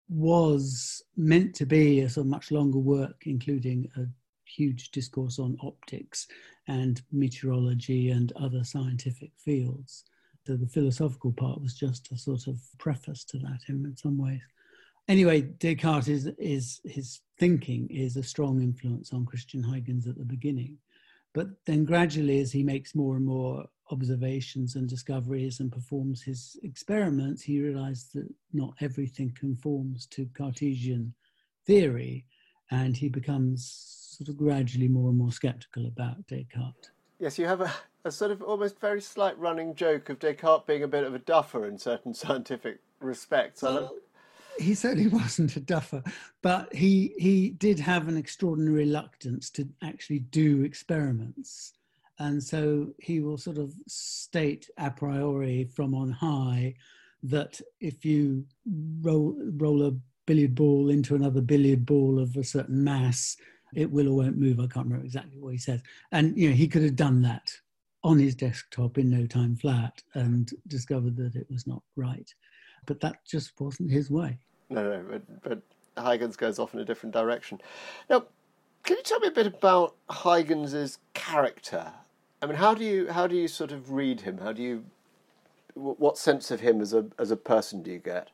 was 0.10 1.04
meant 1.16 1.54
to 1.56 1.66
be 1.66 2.00
a 2.00 2.10
sort 2.10 2.26
of 2.26 2.32
much 2.32 2.52
longer 2.52 2.80
work, 2.80 3.24
including 3.26 3.90
a 3.96 4.06
huge 4.46 4.90
discourse 4.90 5.38
on 5.38 5.56
optics 5.62 6.28
and 6.68 7.04
meteorology 7.12 8.10
and 8.10 8.34
other 8.36 8.64
scientific 8.64 9.32
fields. 9.38 10.06
So 10.48 10.56
the 10.56 10.68
philosophical 10.68 11.32
part 11.32 11.62
was 11.62 11.76
just 11.76 12.12
a 12.12 12.18
sort 12.18 12.48
of 12.48 12.60
preface 12.80 13.24
to 13.26 13.38
that 13.40 13.60
in 13.68 13.96
some 13.96 14.18
ways 14.18 14.42
anyway, 15.10 15.42
Descartes 15.42 16.08
is, 16.08 16.28
is 16.38 16.80
his 16.86 17.20
thinking 17.38 17.90
is 17.90 18.16
a 18.16 18.24
strong 18.24 18.62
influence 18.62 19.12
on 19.12 19.26
Christiaan 19.26 19.64
Huygens 19.64 20.08
at 20.08 20.18
the 20.18 20.24
beginning. 20.24 20.78
But 21.34 21.48
then 21.66 21.84
gradually, 21.84 22.40
as 22.40 22.52
he 22.52 22.64
makes 22.64 22.96
more 22.96 23.18
and 23.18 23.26
more 23.26 23.66
observations 23.92 24.76
and 24.76 24.88
discoveries 24.88 25.60
and 25.60 25.72
performs 25.72 26.22
his 26.22 26.58
experiments, 26.64 27.42
he 27.42 27.62
realized 27.62 28.14
that 28.14 28.28
not 28.54 28.74
everything 28.82 29.36
conforms 29.38 30.06
to 30.08 30.30
Cartesian 30.34 31.14
theory, 31.66 32.26
and 32.72 32.96
he 32.96 33.10
becomes 33.10 34.16
sort 34.18 34.30
of 34.30 34.38
gradually 34.38 34.88
more 34.88 35.10
and 35.10 35.18
more 35.18 35.32
skeptical 35.32 35.88
about 35.88 36.26
Descartes. 36.28 36.92
Yes, 37.20 37.38
you 37.38 37.46
have 37.46 37.62
a, 37.62 37.72
a 38.06 38.12
sort 38.12 38.32
of 38.32 38.42
almost 38.42 38.80
very 38.80 39.02
slight 39.02 39.38
running 39.38 39.76
joke 39.76 40.10
of 40.10 40.20
Descartes 40.20 40.66
being 40.66 40.84
a 40.84 40.88
bit 40.88 41.04
of 41.04 41.14
a 41.14 41.20
duffer 41.20 41.66
in 41.66 41.78
certain 41.78 42.14
scientific 42.16 42.80
respects. 43.00 43.62
Well, 43.62 43.96
he 44.60 44.76
certainly 44.76 45.08
wasn't 45.20 45.56
a 45.56 45.60
duffer, 45.60 46.04
but 46.42 46.74
he 46.74 47.14
he 47.18 47.52
did 47.52 47.80
have 47.80 48.08
an 48.08 48.18
extraordinary 48.18 48.86
reluctance 48.86 49.50
to 49.52 49.68
actually 49.84 50.20
do 50.20 50.64
experiments, 50.64 51.74
and 52.20 52.42
so 52.42 52.90
he 53.00 53.20
will 53.20 53.38
sort 53.38 53.58
of 53.58 53.74
state 53.88 54.70
a 54.78 54.92
priori 54.92 55.66
from 55.76 55.96
on 55.96 56.12
high 56.12 56.74
that 57.24 57.60
if 57.80 58.06
you 58.06 58.46
roll 59.02 59.36
roll 59.58 59.88
a 59.88 59.96
billiard 60.26 60.56
ball 60.56 60.90
into 60.90 61.16
another 61.16 61.42
billiard 61.42 61.86
ball 61.86 62.20
of 62.20 62.36
a 62.38 62.44
certain 62.44 62.84
mass, 62.84 63.36
it 63.74 63.90
will 63.90 64.10
or 64.10 64.18
won't 64.18 64.38
move. 64.38 64.60
I 64.60 64.68
can't 64.68 64.86
remember 64.86 65.06
exactly 65.06 65.40
what 65.40 65.54
he 65.54 65.60
says, 65.60 65.82
and 66.12 66.38
you 66.38 66.50
know 66.50 66.56
he 66.56 66.68
could 66.68 66.84
have 66.84 66.96
done 66.96 67.22
that 67.24 67.52
on 68.02 68.18
his 68.18 68.34
desktop 68.34 68.98
in 68.98 69.10
no 69.10 69.26
time 69.26 69.58
flat 69.58 70.02
and 70.14 70.52
discovered 70.68 71.18
that 71.18 71.36
it 71.36 71.46
was 71.50 71.68
not 71.68 71.84
right 71.98 72.34
but 72.86 73.00
that 73.02 73.26
just 73.26 73.60
wasn't 73.60 73.92
his 73.92 74.10
way. 74.10 74.38
No, 74.70 74.84
no, 74.84 75.04
but, 75.10 75.42
but 75.42 75.62
Huygens 76.02 76.36
goes 76.36 76.60
off 76.60 76.74
in 76.74 76.80
a 76.80 76.86
different 76.86 77.14
direction. 77.14 77.60
Now, 78.10 78.26
can 78.84 78.98
you 78.98 79.04
tell 79.04 79.20
me 79.20 79.28
a 79.28 79.32
bit 79.32 79.48
about 79.48 79.96
Huygens's 80.10 81.00
character? 81.14 81.92
I 82.42 82.46
mean, 82.46 82.56
how 82.56 82.74
do 82.74 82.86
you 82.86 83.12
how 83.12 83.28
do 83.28 83.36
you 83.36 83.48
sort 83.48 83.72
of 83.72 83.92
read 83.92 84.22
him? 84.22 84.38
How 84.38 84.54
do 84.54 84.62
you 84.62 84.86
what 85.74 86.18
sense 86.18 86.52
of 86.52 86.60
him 86.60 86.82
as 86.82 86.94
a 86.94 87.06
as 87.20 87.32
a 87.32 87.36
person 87.36 87.84
do 87.84 87.92
you 87.92 88.00
get? 88.00 88.30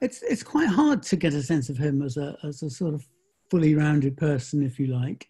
It's 0.00 0.22
it's 0.22 0.42
quite 0.42 0.68
hard 0.68 1.02
to 1.04 1.16
get 1.16 1.32
a 1.32 1.42
sense 1.42 1.68
of 1.68 1.76
him 1.76 2.02
as 2.02 2.16
a 2.16 2.36
as 2.42 2.62
a 2.62 2.70
sort 2.70 2.94
of 2.94 3.06
fully 3.50 3.74
rounded 3.74 4.16
person, 4.16 4.62
if 4.62 4.80
you 4.80 4.88
like. 4.88 5.28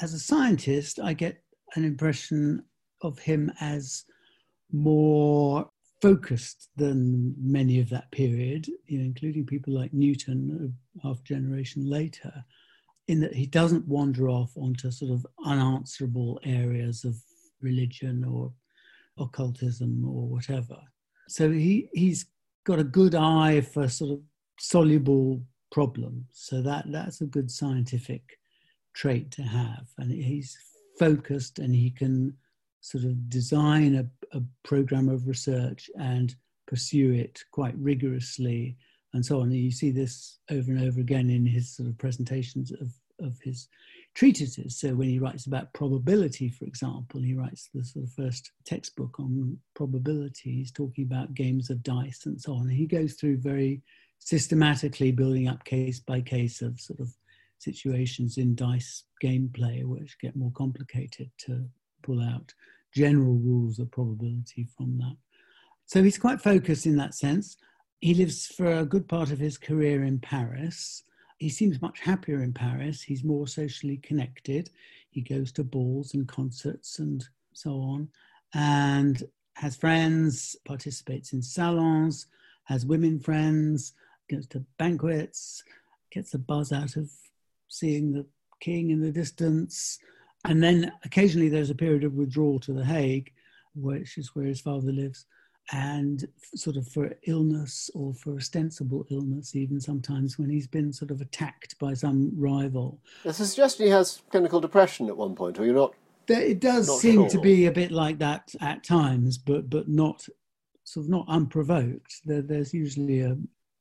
As 0.00 0.12
a 0.12 0.18
scientist, 0.18 0.98
I 0.98 1.12
get 1.12 1.40
an 1.76 1.84
impression 1.84 2.64
of 3.02 3.18
him 3.18 3.52
as 3.60 4.04
more 4.72 5.70
focused 6.04 6.68
than 6.76 7.34
many 7.40 7.80
of 7.80 7.88
that 7.88 8.10
period, 8.10 8.66
you 8.84 8.98
know, 8.98 9.04
including 9.04 9.46
people 9.46 9.72
like 9.72 9.94
Newton, 9.94 10.76
half 11.02 11.24
generation 11.24 11.88
later, 11.88 12.44
in 13.08 13.20
that 13.20 13.34
he 13.34 13.46
doesn't 13.46 13.88
wander 13.88 14.28
off 14.28 14.52
onto 14.54 14.90
sort 14.90 15.12
of 15.12 15.26
unanswerable 15.46 16.38
areas 16.44 17.04
of 17.04 17.16
religion 17.62 18.22
or 18.22 18.52
occultism 19.18 20.04
or 20.04 20.28
whatever. 20.28 20.76
So 21.26 21.50
he, 21.50 21.88
he's 21.94 22.26
got 22.64 22.78
a 22.78 22.84
good 22.84 23.14
eye 23.14 23.62
for 23.62 23.88
sort 23.88 24.10
of 24.10 24.20
soluble 24.60 25.42
problems. 25.72 26.26
So 26.32 26.60
that, 26.60 26.84
that's 26.88 27.22
a 27.22 27.26
good 27.26 27.50
scientific 27.50 28.22
trait 28.92 29.30
to 29.32 29.42
have. 29.42 29.86
And 29.96 30.12
he's 30.12 30.54
focused 30.98 31.58
and 31.60 31.74
he 31.74 31.90
can 31.90 32.36
sort 32.84 33.04
of 33.04 33.30
design 33.30 33.94
a, 33.94 34.36
a 34.36 34.42
program 34.62 35.08
of 35.08 35.26
research 35.26 35.88
and 35.98 36.34
pursue 36.66 37.14
it 37.14 37.42
quite 37.50 37.74
rigorously 37.78 38.76
and 39.14 39.24
so 39.24 39.40
on. 39.40 39.44
And 39.44 39.56
you 39.56 39.70
see 39.70 39.90
this 39.90 40.38
over 40.50 40.70
and 40.70 40.86
over 40.86 41.00
again 41.00 41.30
in 41.30 41.46
his 41.46 41.74
sort 41.74 41.88
of 41.88 41.96
presentations 41.96 42.72
of, 42.72 42.92
of 43.26 43.40
his 43.42 43.68
treatises. 44.14 44.76
So 44.78 44.94
when 44.94 45.08
he 45.08 45.18
writes 45.18 45.46
about 45.46 45.72
probability, 45.72 46.50
for 46.50 46.66
example, 46.66 47.22
he 47.22 47.32
writes 47.32 47.70
the 47.72 47.82
sort 47.82 48.04
of 48.04 48.12
first 48.12 48.52
textbook 48.66 49.18
on 49.18 49.56
probability. 49.74 50.56
He's 50.56 50.70
talking 50.70 51.04
about 51.04 51.32
games 51.32 51.70
of 51.70 51.82
dice 51.82 52.26
and 52.26 52.38
so 52.38 52.52
on. 52.52 52.68
He 52.68 52.86
goes 52.86 53.14
through 53.14 53.38
very 53.38 53.80
systematically 54.18 55.10
building 55.10 55.48
up 55.48 55.64
case 55.64 56.00
by 56.00 56.20
case 56.20 56.60
of 56.60 56.78
sort 56.78 57.00
of 57.00 57.08
situations 57.60 58.36
in 58.36 58.54
dice 58.54 59.04
gameplay, 59.22 59.84
which 59.84 60.18
get 60.20 60.36
more 60.36 60.52
complicated 60.54 61.30
to 61.46 61.64
pull 62.02 62.20
out 62.20 62.52
general 62.94 63.34
rules 63.34 63.78
of 63.78 63.90
probability 63.90 64.68
from 64.76 64.98
that. 64.98 65.16
So 65.86 66.02
he's 66.02 66.18
quite 66.18 66.40
focused 66.40 66.86
in 66.86 66.96
that 66.96 67.14
sense. 67.14 67.56
He 68.00 68.14
lives 68.14 68.46
for 68.46 68.70
a 68.70 68.86
good 68.86 69.08
part 69.08 69.30
of 69.30 69.38
his 69.38 69.58
career 69.58 70.04
in 70.04 70.18
Paris. 70.18 71.02
He 71.38 71.48
seems 71.48 71.82
much 71.82 72.00
happier 72.00 72.42
in 72.42 72.52
Paris. 72.52 73.02
He's 73.02 73.24
more 73.24 73.46
socially 73.46 73.98
connected. 73.98 74.70
He 75.10 75.20
goes 75.20 75.52
to 75.52 75.64
balls 75.64 76.14
and 76.14 76.26
concerts 76.26 76.98
and 76.98 77.26
so 77.52 77.70
on, 77.70 78.08
and 78.54 79.22
has 79.54 79.76
friends, 79.76 80.56
participates 80.64 81.32
in 81.32 81.40
salons, 81.42 82.26
has 82.64 82.84
women 82.84 83.20
friends, 83.20 83.92
goes 84.28 84.46
to 84.48 84.64
banquets, 84.78 85.62
gets 86.10 86.34
a 86.34 86.38
buzz 86.38 86.72
out 86.72 86.96
of 86.96 87.10
seeing 87.68 88.12
the 88.12 88.26
king 88.60 88.90
in 88.90 89.00
the 89.00 89.12
distance, 89.12 89.98
and 90.44 90.62
then 90.62 90.92
occasionally 91.04 91.48
there's 91.48 91.70
a 91.70 91.74
period 91.74 92.04
of 92.04 92.14
withdrawal 92.14 92.60
to 92.60 92.72
The 92.72 92.84
Hague, 92.84 93.32
which 93.74 94.18
is 94.18 94.34
where 94.34 94.46
his 94.46 94.60
father 94.60 94.92
lives, 94.92 95.26
and 95.72 96.26
sort 96.54 96.76
of 96.76 96.86
for 96.88 97.14
illness 97.26 97.90
or 97.94 98.12
for 98.14 98.36
ostensible 98.36 99.06
illness, 99.10 99.56
even 99.56 99.80
sometimes 99.80 100.38
when 100.38 100.50
he's 100.50 100.66
been 100.66 100.92
sort 100.92 101.10
of 101.10 101.20
attacked 101.20 101.78
by 101.78 101.94
some 101.94 102.32
rival. 102.36 103.00
There's 103.22 103.40
a 103.40 103.46
suggestion 103.46 103.86
he 103.86 103.92
has 103.92 104.22
clinical 104.30 104.60
depression 104.60 105.08
at 105.08 105.16
one 105.16 105.34
point, 105.34 105.58
or 105.58 105.64
you're 105.64 105.74
not? 105.74 105.94
It 106.28 106.60
does 106.60 106.88
not 106.88 107.00
seem 107.00 107.22
sure. 107.22 107.28
to 107.30 107.40
be 107.40 107.66
a 107.66 107.72
bit 107.72 107.90
like 107.90 108.18
that 108.18 108.54
at 108.60 108.84
times, 108.84 109.36
but 109.38 109.68
but 109.68 109.88
not 109.88 110.26
sort 110.84 111.04
of 111.04 111.10
not 111.10 111.26
unprovoked. 111.28 112.20
There, 112.24 112.42
there's 112.42 112.72
usually 112.72 113.20
a 113.20 113.36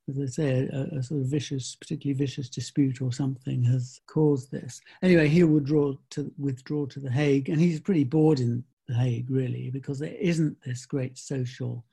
as 0.09 0.19
I 0.19 0.25
say, 0.25 0.69
a, 0.71 0.97
a, 0.97 1.03
sort 1.03 1.21
of 1.21 1.27
vicious, 1.27 1.75
particularly 1.75 2.17
vicious 2.17 2.49
dispute 2.49 3.01
or 3.01 3.11
something 3.11 3.63
has 3.63 4.01
caused 4.07 4.51
this. 4.51 4.81
Anyway, 5.01 5.27
he 5.27 5.43
would 5.43 5.65
draw 5.65 5.93
to 6.11 6.31
withdraw 6.37 6.85
to 6.87 6.99
the 6.99 7.11
Hague, 7.11 7.49
and 7.49 7.59
he's 7.59 7.79
pretty 7.79 8.03
bored 8.03 8.39
in 8.39 8.63
the 8.87 8.95
Hague, 8.95 9.29
really, 9.29 9.69
because 9.69 9.99
there 9.99 10.15
isn't 10.19 10.57
this 10.65 10.85
great 10.85 11.17
social 11.17 11.85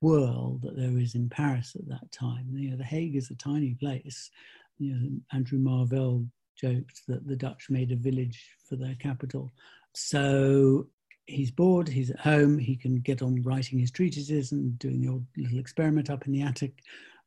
world 0.00 0.62
that 0.62 0.76
there 0.76 0.96
is 0.98 1.14
in 1.14 1.28
Paris 1.28 1.74
at 1.74 1.88
that 1.88 2.10
time. 2.12 2.46
You 2.54 2.70
know, 2.70 2.76
the 2.76 2.84
Hague 2.84 3.16
is 3.16 3.30
a 3.30 3.34
tiny 3.34 3.74
place. 3.74 4.30
You 4.78 4.94
know, 4.94 5.10
Andrew 5.32 5.58
Marvell 5.58 6.24
joked 6.54 7.02
that 7.08 7.26
the 7.26 7.36
Dutch 7.36 7.68
made 7.68 7.92
a 7.92 7.96
village 7.96 8.50
for 8.68 8.76
their 8.76 8.94
capital. 8.96 9.52
So 9.94 10.86
he's 11.26 11.50
bored, 11.50 11.88
he's 11.88 12.10
at 12.10 12.20
home, 12.20 12.58
he 12.58 12.76
can 12.76 12.96
get 12.96 13.22
on 13.22 13.42
writing 13.42 13.78
his 13.78 13.90
treatises 13.90 14.52
and 14.52 14.78
doing 14.78 15.00
the 15.00 15.08
old 15.08 15.24
little 15.36 15.58
experiment 15.58 16.10
up 16.10 16.26
in 16.26 16.32
the 16.32 16.42
attic, 16.42 16.82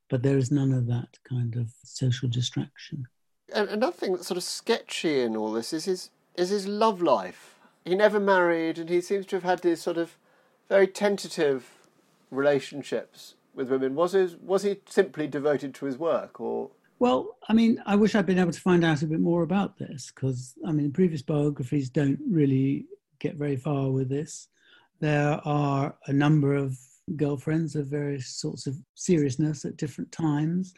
but 0.09 0.23
there 0.23 0.37
is 0.37 0.51
none 0.51 0.73
of 0.73 0.87
that 0.87 1.17
kind 1.23 1.55
of 1.55 1.73
social 1.83 2.27
distraction. 2.29 3.07
And 3.53 3.69
another 3.69 3.95
thing 3.95 4.13
that's 4.13 4.27
sort 4.27 4.37
of 4.37 4.43
sketchy 4.43 5.21
in 5.21 5.35
all 5.35 5.51
this 5.51 5.73
is 5.73 5.85
his 5.85 6.09
is 6.35 6.49
his 6.49 6.67
love 6.67 7.01
life. 7.01 7.59
He 7.85 7.95
never 7.95 8.19
married, 8.19 8.77
and 8.77 8.89
he 8.89 9.01
seems 9.01 9.25
to 9.27 9.35
have 9.37 9.43
had 9.43 9.61
these 9.61 9.81
sort 9.81 9.97
of 9.97 10.17
very 10.67 10.87
tentative 10.87 11.69
relationships 12.29 13.35
with 13.55 13.69
women. 13.69 13.95
Was 13.95 14.11
his 14.11 14.35
was 14.35 14.63
he 14.63 14.77
simply 14.87 15.27
devoted 15.27 15.73
to 15.75 15.85
his 15.85 15.97
work, 15.97 16.39
or 16.39 16.71
well, 16.99 17.37
I 17.47 17.53
mean, 17.53 17.81
I 17.85 17.95
wish 17.95 18.13
I'd 18.13 18.25
been 18.25 18.39
able 18.39 18.51
to 18.51 18.59
find 18.59 18.83
out 18.83 19.01
a 19.01 19.07
bit 19.07 19.21
more 19.21 19.41
about 19.41 19.77
this 19.77 20.11
because, 20.13 20.53
I 20.67 20.73
mean, 20.73 20.91
previous 20.91 21.21
biographies 21.21 21.89
don't 21.89 22.19
really 22.29 22.87
get 23.19 23.35
very 23.35 23.55
far 23.55 23.89
with 23.89 24.09
this. 24.09 24.49
There 24.99 25.39
are 25.45 25.95
a 26.07 26.13
number 26.13 26.55
of 26.55 26.77
girlfriends 27.17 27.75
of 27.75 27.87
various 27.87 28.27
sorts 28.27 28.67
of 28.67 28.77
seriousness 28.95 29.65
at 29.65 29.77
different 29.77 30.11
times, 30.11 30.73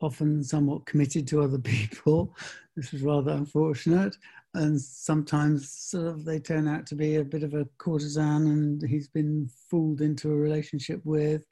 often 0.00 0.42
somewhat 0.42 0.86
committed 0.86 1.26
to 1.28 1.42
other 1.42 1.58
people. 1.74 2.34
This 2.76 2.92
is 2.92 3.02
rather 3.02 3.32
unfortunate. 3.32 4.16
And 4.54 4.80
sometimes 4.80 5.72
sort 5.72 6.06
of 6.06 6.24
they 6.24 6.38
turn 6.38 6.68
out 6.68 6.86
to 6.86 6.94
be 6.94 7.16
a 7.16 7.24
bit 7.24 7.42
of 7.42 7.54
a 7.54 7.66
courtesan 7.78 8.46
and 8.46 8.82
he's 8.88 9.08
been 9.08 9.48
fooled 9.68 10.00
into 10.00 10.30
a 10.30 10.36
relationship 10.36 11.00
with 11.04 11.44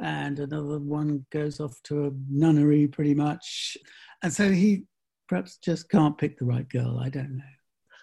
and 0.00 0.38
another 0.38 0.78
one 0.78 1.24
goes 1.30 1.60
off 1.60 1.80
to 1.84 2.06
a 2.06 2.10
nunnery 2.28 2.88
pretty 2.88 3.14
much. 3.14 3.76
And 4.22 4.32
so 4.32 4.50
he 4.50 4.84
perhaps 5.28 5.58
just 5.58 5.88
can't 5.88 6.18
pick 6.18 6.38
the 6.38 6.44
right 6.44 6.68
girl. 6.68 6.98
I 6.98 7.08
don't 7.08 7.36
know. 7.36 7.44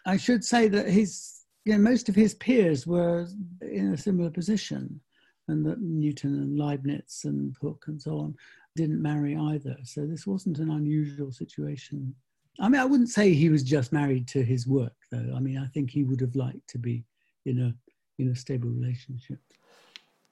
I 0.05 0.17
should 0.17 0.43
say 0.43 0.67
that 0.69 0.87
his, 0.87 1.41
you 1.65 1.73
know, 1.73 1.79
most 1.79 2.09
of 2.09 2.15
his 2.15 2.33
peers 2.35 2.87
were 2.87 3.27
in 3.61 3.93
a 3.93 3.97
similar 3.97 4.29
position, 4.29 5.01
and 5.47 5.65
that 5.65 5.81
Newton 5.81 6.35
and 6.35 6.57
Leibniz 6.57 7.21
and 7.25 7.55
Hooke 7.61 7.85
and 7.87 8.01
so 8.01 8.19
on 8.19 8.35
didn't 8.75 9.01
marry 9.01 9.35
either. 9.35 9.77
So 9.83 10.05
this 10.05 10.25
wasn't 10.25 10.59
an 10.59 10.69
unusual 10.69 11.31
situation. 11.31 12.15
I 12.59 12.69
mean, 12.69 12.81
I 12.81 12.85
wouldn't 12.85 13.09
say 13.09 13.33
he 13.33 13.49
was 13.49 13.63
just 13.63 13.91
married 13.91 14.27
to 14.29 14.43
his 14.43 14.67
work, 14.67 14.95
though. 15.11 15.33
I 15.35 15.39
mean, 15.39 15.57
I 15.57 15.67
think 15.67 15.89
he 15.89 16.03
would 16.03 16.21
have 16.21 16.35
liked 16.35 16.67
to 16.69 16.77
be 16.77 17.03
in 17.45 17.59
a 17.59 17.73
in 18.21 18.29
a 18.29 18.35
stable 18.35 18.69
relationship 18.69 19.39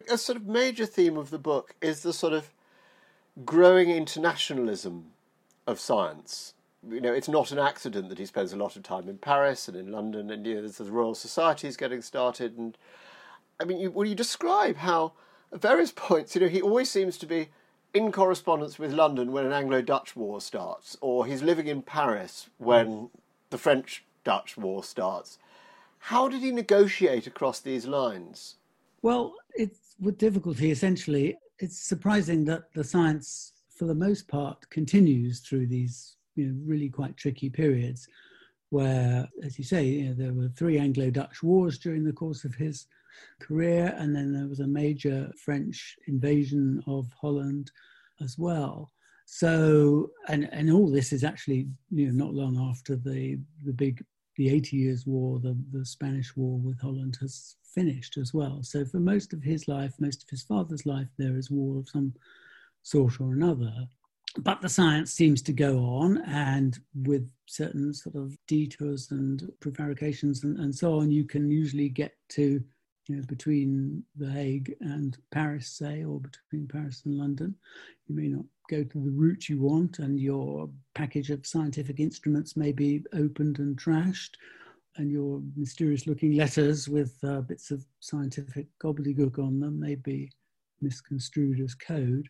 a 0.09 0.17
sort 0.17 0.37
of 0.37 0.47
major 0.47 0.85
theme 0.85 1.17
of 1.17 1.29
the 1.29 1.37
book 1.37 1.75
is 1.81 2.01
the 2.01 2.13
sort 2.13 2.33
of 2.33 2.51
growing 3.45 3.89
internationalism 3.89 5.05
of 5.67 5.79
science. 5.79 6.53
You 6.87 7.01
know, 7.01 7.13
it's 7.13 7.27
not 7.27 7.51
an 7.51 7.59
accident 7.59 8.09
that 8.09 8.17
he 8.17 8.25
spends 8.25 8.53
a 8.53 8.57
lot 8.57 8.75
of 8.75 8.83
time 8.83 9.09
in 9.09 9.17
Paris 9.17 9.67
and 9.67 9.75
in 9.75 9.91
London, 9.91 10.29
and 10.31 10.45
you 10.45 10.55
know, 10.55 10.67
the 10.67 10.83
Royal 10.85 11.15
Society 11.15 11.67
is 11.67 11.75
getting 11.75 12.01
started. 12.01 12.57
And 12.57 12.77
I 13.59 13.65
mean, 13.65 13.79
you, 13.79 13.91
well, 13.91 14.07
you 14.07 14.15
describe 14.15 14.77
how 14.77 15.13
at 15.51 15.61
various 15.61 15.91
points, 15.91 16.35
you 16.35 16.41
know, 16.41 16.47
he 16.47 16.61
always 16.61 16.89
seems 16.89 17.17
to 17.17 17.25
be 17.25 17.49
in 17.93 18.11
correspondence 18.11 18.77
with 18.77 18.93
London 18.93 19.31
when 19.31 19.45
an 19.45 19.51
Anglo-Dutch 19.51 20.15
war 20.15 20.39
starts, 20.39 20.95
or 21.01 21.25
he's 21.25 21.41
living 21.41 21.67
in 21.67 21.81
Paris 21.81 22.49
when 22.57 23.09
the 23.49 23.57
French-Dutch 23.57 24.57
war 24.57 24.83
starts. 24.83 25.39
How 25.97 26.29
did 26.29 26.41
he 26.41 26.51
negotiate 26.51 27.27
across 27.27 27.59
these 27.59 27.85
lines? 27.85 28.55
Well, 29.01 29.33
it's 29.55 29.95
with 29.99 30.17
difficulty, 30.17 30.71
essentially, 30.71 31.37
it's 31.57 31.77
surprising 31.77 32.45
that 32.45 32.71
the 32.73 32.83
science, 32.83 33.53
for 33.69 33.85
the 33.85 33.95
most 33.95 34.27
part, 34.27 34.69
continues 34.69 35.39
through 35.39 35.67
these 35.67 36.15
you 36.35 36.47
know, 36.47 36.59
really 36.65 36.89
quite 36.89 37.17
tricky 37.17 37.49
periods 37.49 38.07
where, 38.69 39.27
as 39.43 39.57
you 39.57 39.63
say, 39.63 39.83
you 39.83 40.09
know, 40.09 40.13
there 40.13 40.33
were 40.33 40.47
three 40.49 40.77
Anglo 40.77 41.09
Dutch 41.09 41.41
wars 41.41 41.79
during 41.79 42.03
the 42.03 42.13
course 42.13 42.45
of 42.45 42.53
his 42.53 42.85
career, 43.39 43.93
and 43.97 44.15
then 44.15 44.33
there 44.33 44.47
was 44.47 44.59
a 44.59 44.67
major 44.67 45.31
French 45.43 45.97
invasion 46.07 46.83
of 46.88 47.07
Holland 47.19 47.71
as 48.21 48.38
well. 48.38 48.91
So, 49.25 50.09
and, 50.27 50.49
and 50.51 50.71
all 50.71 50.89
this 50.89 51.13
is 51.13 51.23
actually 51.23 51.67
you 51.91 52.07
know, 52.07 52.25
not 52.25 52.33
long 52.33 52.57
after 52.69 52.95
the, 52.95 53.38
the 53.63 53.73
big 53.73 54.03
the 54.39 54.49
80 54.49 54.77
Years' 54.77 55.05
War, 55.05 55.38
the, 55.39 55.55
the 55.71 55.85
Spanish 55.85 56.35
War 56.38 56.57
with 56.57 56.79
Holland 56.79 57.17
has 57.19 57.57
finished 57.75 58.17
as 58.17 58.33
well. 58.33 58.59
So 58.63 58.85
for 58.85 58.99
most 58.99 59.33
of 59.33 59.43
his 59.43 59.67
life, 59.67 59.93
most 59.99 60.23
of 60.23 60.29
his 60.29 60.43
father's 60.43 60.85
life, 60.85 61.09
there 61.17 61.35
is 61.35 61.51
war 61.51 61.77
of 61.77 61.89
some 61.89 62.13
sort 62.83 63.19
or 63.19 63.33
another. 63.33 63.73
But 64.38 64.62
the 64.62 64.69
science 64.69 65.12
seems 65.12 65.41
to 65.41 65.53
go 65.53 65.79
on, 65.79 66.19
and 66.19 66.79
with 67.03 67.29
certain 67.47 67.93
sort 67.93 68.15
of 68.15 68.38
detours 68.47 69.12
and 69.12 69.51
prevarications 69.60 70.43
and, 70.43 70.58
and 70.60 70.73
so 70.73 70.99
on, 70.99 71.12
you 71.12 71.25
can 71.25 71.51
usually 71.51 71.89
get 71.89 72.13
to 72.29 72.63
you 73.10 73.15
know, 73.15 73.24
between 73.24 74.04
The 74.15 74.30
Hague 74.30 74.76
and 74.82 75.17
Paris, 75.32 75.67
say, 75.67 76.04
or 76.04 76.19
between 76.19 76.67
Paris 76.67 77.02
and 77.06 77.17
London. 77.17 77.56
You 78.08 78.15
may 78.15 78.28
not 78.28 78.45
go 78.69 78.84
to 78.84 79.00
the 79.00 79.10
route 79.10 79.50
you 79.50 79.60
want, 79.60 79.98
and 79.98 80.19
your 80.19 80.69
package 80.93 81.32
of 81.32 81.45
scientific 81.45 82.00
instruments 82.00 82.56
may 82.56 82.72
be 82.72 83.04
opened 83.13 83.58
and 83.58 83.76
trashed, 83.76 84.36
and 84.98 85.12
your 85.12 85.41
mysterious 85.56 86.06
looking 86.06 86.34
letters 86.34 86.88
with 86.88 87.17
uh, 87.24 87.41
bits 87.41 87.72
of 87.72 87.84
scientific 88.00 88.67
gobbledygook 88.84 89.39
on 89.39 89.60
them 89.60 89.80
may 89.80 89.95
be 89.95 90.32
misconstrued 90.80 91.60
as 91.60 91.74
code, 91.74 92.30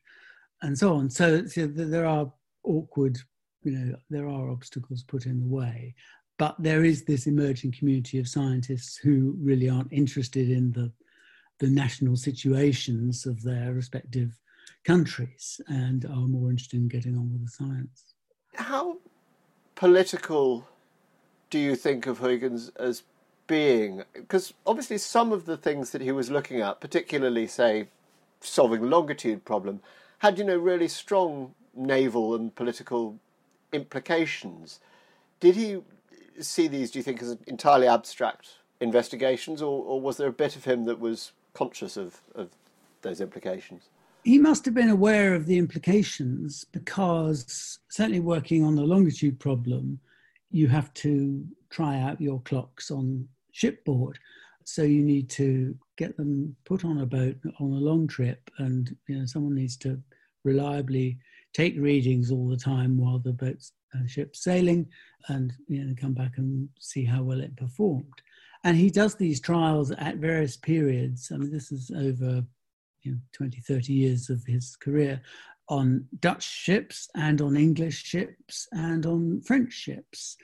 and 0.61 0.77
so 0.77 0.95
on. 0.95 1.09
So, 1.09 1.45
so 1.45 1.67
there 1.67 2.05
are 2.05 2.31
awkward, 2.63 3.17
you 3.63 3.71
know, 3.73 3.95
there 4.09 4.29
are 4.29 4.49
obstacles 4.49 5.03
put 5.03 5.25
in 5.25 5.41
the 5.41 5.47
way. 5.47 5.93
But 6.39 6.55
there 6.57 6.85
is 6.85 7.03
this 7.03 7.27
emerging 7.27 7.73
community 7.73 8.17
of 8.17 8.27
scientists 8.27 8.95
who 8.95 9.35
really 9.41 9.69
aren't 9.69 9.91
interested 9.91 10.49
in 10.49 10.71
the, 10.71 10.89
the 11.59 11.67
national 11.69 12.15
situations 12.15 13.25
of 13.25 13.43
their 13.43 13.73
respective 13.73 14.39
countries 14.85 15.59
and 15.67 16.05
are 16.05 16.27
more 16.27 16.49
interested 16.49 16.77
in 16.77 16.87
getting 16.87 17.17
on 17.17 17.29
with 17.29 17.43
the 17.43 17.51
science. 17.51 18.13
How 18.55 18.99
political 19.75 20.65
do 21.49 21.59
you 21.59 21.75
think 21.75 22.07
of 22.07 22.19
Huygens 22.19 22.71
as 22.79 23.03
being? 23.45 24.03
Because 24.13 24.53
obviously, 24.65 24.97
some 24.97 25.33
of 25.33 25.43
the 25.43 25.57
things 25.57 25.91
that 25.91 26.01
he 26.01 26.13
was 26.13 26.31
looking 26.31 26.61
at, 26.61 26.79
particularly, 26.79 27.47
say, 27.47 27.89
solving 28.39 28.81
the 28.83 28.87
longitude 28.87 29.43
problem, 29.43 29.81
had 30.19 30.37
you 30.37 30.45
know 30.45 30.57
really 30.57 30.87
strong 30.87 31.53
naval 31.75 32.33
and 32.33 32.55
political 32.55 33.19
implications. 33.73 34.79
Did 35.41 35.55
he 35.57 35.81
see 36.43 36.67
these? 36.67 36.91
Do 36.91 36.99
you 36.99 37.03
think 37.03 37.21
as 37.21 37.37
entirely 37.47 37.87
abstract 37.87 38.49
investigations, 38.79 39.61
or, 39.61 39.83
or 39.83 39.99
was 39.99 40.17
there 40.17 40.29
a 40.29 40.33
bit 40.33 40.55
of 40.55 40.65
him 40.65 40.85
that 40.85 40.99
was 40.99 41.33
conscious 41.53 41.97
of, 41.97 42.21
of 42.35 42.49
those 43.01 43.21
implications? 43.21 43.89
he 44.23 44.37
must 44.37 44.65
have 44.65 44.73
been 44.73 44.89
aware 44.89 45.33
of 45.33 45.45
the 45.45 45.57
implications 45.57 46.65
because 46.71 47.79
certainly 47.89 48.19
working 48.19 48.63
on 48.63 48.75
the 48.75 48.83
longitude 48.83 49.39
problem, 49.39 49.99
you 50.51 50.67
have 50.67 50.93
to 50.93 51.45
try 51.69 51.99
out 51.99 52.19
your 52.19 52.41
clocks 52.41 52.91
on 52.91 53.27
shipboard. 53.51 54.19
So 54.65 54.83
you 54.83 55.03
need 55.03 55.29
to 55.31 55.75
get 55.97 56.15
them 56.17 56.55
put 56.65 56.85
on 56.85 56.99
a 56.99 57.05
boat 57.05 57.37
on 57.59 57.71
a 57.71 57.85
long 57.89 58.07
trip, 58.07 58.51
and 58.57 58.95
you 59.07 59.17
know 59.17 59.25
someone 59.25 59.55
needs 59.55 59.77
to 59.77 59.99
reliably 60.43 61.17
take 61.53 61.75
readings 61.79 62.31
all 62.31 62.47
the 62.47 62.57
time 62.57 62.97
while 62.97 63.17
the 63.19 63.33
boat's 63.33 63.71
uh, 63.95 64.05
ship's 64.07 64.43
sailing, 64.43 64.87
and 65.27 65.53
you 65.67 65.83
know 65.83 65.95
come 65.99 66.13
back 66.13 66.37
and 66.37 66.69
see 66.79 67.05
how 67.05 67.23
well 67.23 67.41
it 67.41 67.55
performed. 67.57 68.21
And 68.63 68.75
he 68.75 68.89
does 68.89 69.15
these 69.15 69.39
trials 69.39 69.91
at 69.91 70.17
various 70.17 70.57
periods. 70.57 71.31
I 71.33 71.37
mean, 71.37 71.51
this 71.51 71.71
is 71.71 71.91
over 71.95 72.43
you 73.03 73.13
know, 73.13 73.17
20, 73.31 73.61
30 73.61 73.93
years 73.93 74.29
of 74.29 74.43
his 74.45 74.75
career 74.75 75.21
on 75.69 76.05
Dutch 76.19 76.43
ships 76.43 77.07
and 77.15 77.41
on 77.41 77.55
English 77.55 78.03
ships 78.03 78.67
and 78.73 79.05
on 79.05 79.41
French 79.41 79.71
ships 79.71 80.35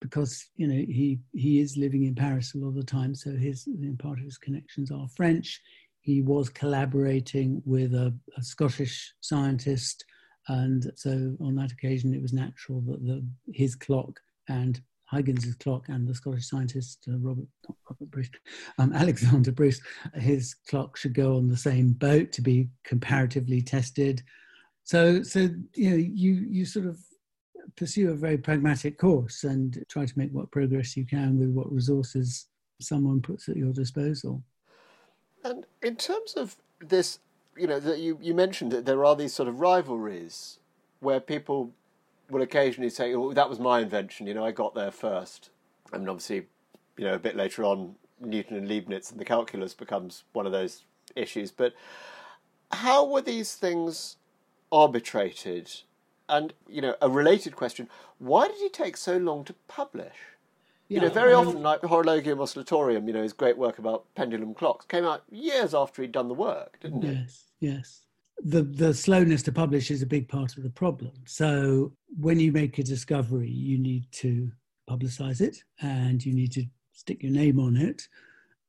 because 0.00 0.48
you 0.56 0.66
know 0.66 0.74
he 0.74 1.18
he 1.32 1.60
is 1.60 1.78
living 1.78 2.04
in 2.04 2.14
Paris 2.14 2.54
a 2.54 2.58
lot 2.58 2.68
of 2.68 2.74
the 2.74 2.84
time, 2.84 3.14
so 3.14 3.30
his 3.30 3.66
part 3.98 4.18
of 4.18 4.24
his 4.24 4.36
connections 4.36 4.90
are 4.90 5.08
French. 5.08 5.62
He 6.02 6.20
was 6.20 6.50
collaborating 6.50 7.62
with 7.64 7.94
a, 7.94 8.14
a, 8.36 8.42
Scottish 8.42 9.14
scientist, 9.22 10.04
and 10.48 10.90
so 10.94 11.36
on 11.40 11.54
that 11.56 11.72
occasion, 11.72 12.14
it 12.14 12.22
was 12.22 12.32
natural 12.32 12.80
that 12.82 13.02
the, 13.04 13.24
his 13.52 13.74
clock 13.74 14.20
and 14.48 14.80
Huygens's 15.12 15.54
clock 15.54 15.88
and 15.88 16.06
the 16.06 16.14
Scottish 16.14 16.48
scientist 16.48 17.06
uh, 17.08 17.18
Robert, 17.18 17.46
Robert 17.88 18.10
Bruce, 18.10 18.30
um, 18.78 18.92
Alexander 18.94 19.52
Bruce, 19.52 19.80
his 20.14 20.54
clock 20.68 20.96
should 20.96 21.14
go 21.14 21.36
on 21.36 21.48
the 21.48 21.56
same 21.56 21.92
boat 21.92 22.32
to 22.32 22.42
be 22.42 22.68
comparatively 22.84 23.62
tested. 23.62 24.22
So, 24.84 25.22
so 25.22 25.48
you 25.74 25.90
know, 25.90 25.96
you 25.96 26.32
you 26.32 26.64
sort 26.66 26.86
of 26.86 26.98
pursue 27.76 28.10
a 28.10 28.14
very 28.14 28.38
pragmatic 28.38 28.98
course 28.98 29.44
and 29.44 29.84
try 29.88 30.04
to 30.04 30.18
make 30.18 30.30
what 30.32 30.50
progress 30.50 30.96
you 30.96 31.06
can 31.06 31.38
with 31.38 31.50
what 31.50 31.72
resources 31.72 32.46
someone 32.80 33.20
puts 33.20 33.48
at 33.48 33.56
your 33.56 33.72
disposal. 33.72 34.42
And 35.44 35.66
in 35.82 35.96
terms 35.96 36.34
of 36.34 36.56
this, 36.80 37.18
you 37.56 37.66
know, 37.66 37.80
that 37.80 37.98
you, 37.98 38.18
you 38.20 38.34
mentioned 38.34 38.72
that 38.72 38.84
there 38.84 39.04
are 39.04 39.16
these 39.16 39.32
sort 39.32 39.48
of 39.48 39.60
rivalries 39.60 40.58
where 41.00 41.20
people 41.20 41.72
will 42.30 42.42
occasionally 42.42 42.90
say, 42.90 43.14
"Oh, 43.14 43.32
that 43.32 43.48
was 43.48 43.58
my 43.58 43.80
invention." 43.80 44.26
You 44.26 44.34
know, 44.34 44.44
I 44.44 44.52
got 44.52 44.74
there 44.74 44.90
first. 44.90 45.50
I 45.92 45.98
mean, 45.98 46.08
obviously, 46.08 46.46
you 46.96 47.04
know, 47.04 47.14
a 47.14 47.18
bit 47.18 47.36
later 47.36 47.64
on, 47.64 47.96
Newton 48.20 48.56
and 48.56 48.68
Leibniz 48.68 49.10
and 49.10 49.20
the 49.20 49.24
calculus 49.24 49.74
becomes 49.74 50.24
one 50.32 50.46
of 50.46 50.52
those 50.52 50.84
issues. 51.14 51.50
But 51.50 51.74
how 52.72 53.04
were 53.04 53.20
these 53.22 53.54
things 53.54 54.16
arbitrated? 54.72 55.70
And, 56.28 56.54
you 56.66 56.80
know, 56.80 56.96
a 57.02 57.10
related 57.10 57.54
question 57.54 57.88
why 58.18 58.48
did 58.48 58.56
he 58.56 58.68
take 58.68 58.96
so 58.96 59.16
long 59.16 59.44
to 59.44 59.54
publish? 59.68 60.16
Yeah, 60.88 61.00
you 61.00 61.06
know, 61.06 61.14
very 61.14 61.32
often, 61.32 61.62
like 61.62 61.80
Horologium 61.80 62.38
Oscillatorium, 62.38 63.06
you 63.06 63.14
know, 63.14 63.22
his 63.22 63.32
great 63.32 63.56
work 63.56 63.78
about 63.78 64.04
pendulum 64.14 64.52
clocks 64.52 64.84
came 64.84 65.04
out 65.04 65.22
years 65.30 65.74
after 65.74 66.02
he'd 66.02 66.12
done 66.12 66.28
the 66.28 66.34
work, 66.34 66.78
didn't 66.80 67.04
it? 67.04 67.14
Yes, 67.14 67.44
yes. 67.60 68.00
The 68.42 68.62
the 68.62 68.92
slowness 68.92 69.42
to 69.44 69.52
publish 69.52 69.90
is 69.90 70.02
a 70.02 70.06
big 70.06 70.28
part 70.28 70.56
of 70.56 70.62
the 70.62 70.70
problem. 70.70 71.12
So 71.24 71.92
when 72.20 72.38
you 72.38 72.52
make 72.52 72.78
a 72.78 72.82
discovery, 72.82 73.50
you 73.50 73.78
need 73.78 74.10
to 74.12 74.50
publicize 74.88 75.40
it, 75.40 75.64
and 75.80 76.24
you 76.24 76.34
need 76.34 76.52
to 76.52 76.66
stick 76.92 77.22
your 77.22 77.32
name 77.32 77.58
on 77.58 77.76
it, 77.76 78.06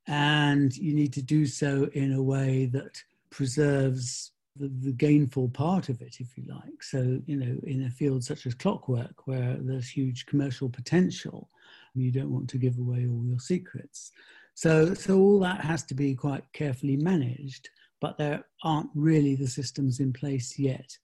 and 0.07 0.75
you 0.77 0.93
need 0.93 1.11
to 1.13 1.21
do 1.21 1.45
so 1.45 1.89
in 1.93 2.13
a 2.13 2.23
way 2.23 2.67
that 2.67 3.03
preserves 3.29 4.31
the, 4.55 4.71
the, 4.81 4.93
gainful 4.93 5.49
part 5.49 5.89
of 5.89 6.01
it, 6.01 6.17
if 6.19 6.37
you 6.37 6.45
like. 6.47 6.81
So, 6.81 7.19
you 7.25 7.35
know, 7.35 7.59
in 7.63 7.83
a 7.83 7.89
field 7.89 8.23
such 8.23 8.45
as 8.45 8.53
clockwork, 8.53 9.27
where 9.27 9.57
there's 9.59 9.89
huge 9.89 10.25
commercial 10.25 10.69
potential, 10.69 11.49
you 11.95 12.11
don't 12.11 12.31
want 12.31 12.49
to 12.49 12.57
give 12.57 12.77
away 12.77 13.07
all 13.07 13.23
your 13.25 13.39
secrets. 13.39 14.11
So, 14.53 14.93
so 14.93 15.17
all 15.19 15.39
that 15.41 15.61
has 15.61 15.83
to 15.83 15.93
be 15.93 16.15
quite 16.15 16.43
carefully 16.53 16.95
managed, 16.97 17.69
but 17.99 18.17
there 18.17 18.45
aren't 18.63 18.89
really 18.95 19.35
the 19.35 19.47
systems 19.47 19.99
in 19.99 20.13
place 20.13 20.57
yet 20.57 20.97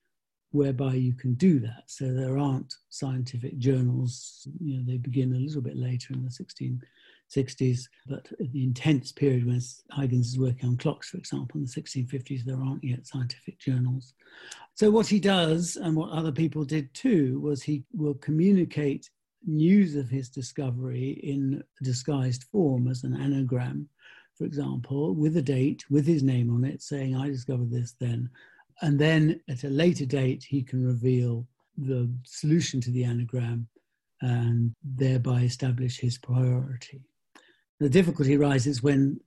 whereby 0.52 0.94
you 0.94 1.14
can 1.14 1.34
do 1.36 1.60
that. 1.60 1.84
So 1.88 2.14
there 2.14 2.38
aren't 2.38 2.76
scientific 2.90 3.58
journals, 3.58 4.48
you 4.60 4.78
know, 4.78 4.84
they 4.86 4.98
begin 4.98 5.34
a 5.34 5.40
little 5.40 5.62
bit 5.62 5.78
later 5.78 6.14
in 6.14 6.24
the 6.24 6.30
1660s, 6.30 7.84
but 8.08 8.28
the 8.40 8.64
intense 8.64 9.12
period 9.12 9.46
when 9.46 9.62
Huygens 9.92 10.28
is 10.28 10.40
working 10.40 10.70
on 10.70 10.78
clocks, 10.78 11.10
for 11.10 11.18
example, 11.18 11.60
in 11.60 11.66
the 11.66 11.82
1650s, 11.82 12.44
there 12.44 12.62
aren't 12.62 12.84
yet 12.84 13.08
scientific 13.08 13.60
journals. 13.60 14.14
So 14.76 14.92
what 14.92 15.08
he 15.08 15.20
does, 15.20 15.78
and 15.78 15.96
what 15.96 16.12
other 16.12 16.32
people 16.32 16.66
did 16.66 16.94
too, 16.94 17.40
was 17.40 17.64
he 17.64 17.86
will 17.94 18.16
communicate 18.16 19.10
news 19.46 19.96
of 19.96 20.10
his 20.10 20.30
discovery 20.30 21.20
in 21.24 21.64
disguised 21.82 22.46
form 22.52 22.88
as 22.88 23.04
an 23.04 23.16
anagram, 23.20 23.88
for 24.38 24.46
example, 24.46 25.14
with 25.14 25.38
a 25.38 25.42
date, 25.42 25.84
with 25.90 26.06
his 26.06 26.24
name 26.24 26.54
on 26.54 26.64
it, 26.64 26.82
saying, 26.82 27.16
I 27.16 27.28
discovered 27.28 27.72
this 27.72 27.96
then. 28.00 28.30
And 28.82 28.98
then 28.98 29.42
at 29.50 29.64
a 29.64 29.70
later 29.70 30.06
date, 30.06 30.44
he 30.44 30.64
can 30.64 30.86
reveal 30.86 31.48
the 31.78 32.10
solution 32.24 32.82
to 32.82 32.92
the 32.92 33.04
anagram 33.04 33.68
and 34.22 34.74
thereby 34.84 35.42
establish 35.42 36.00
his 36.00 36.18
priority. 36.18 37.02
The 37.80 37.90
difficulty 37.90 38.38
arises 38.38 38.84
when 38.84 39.20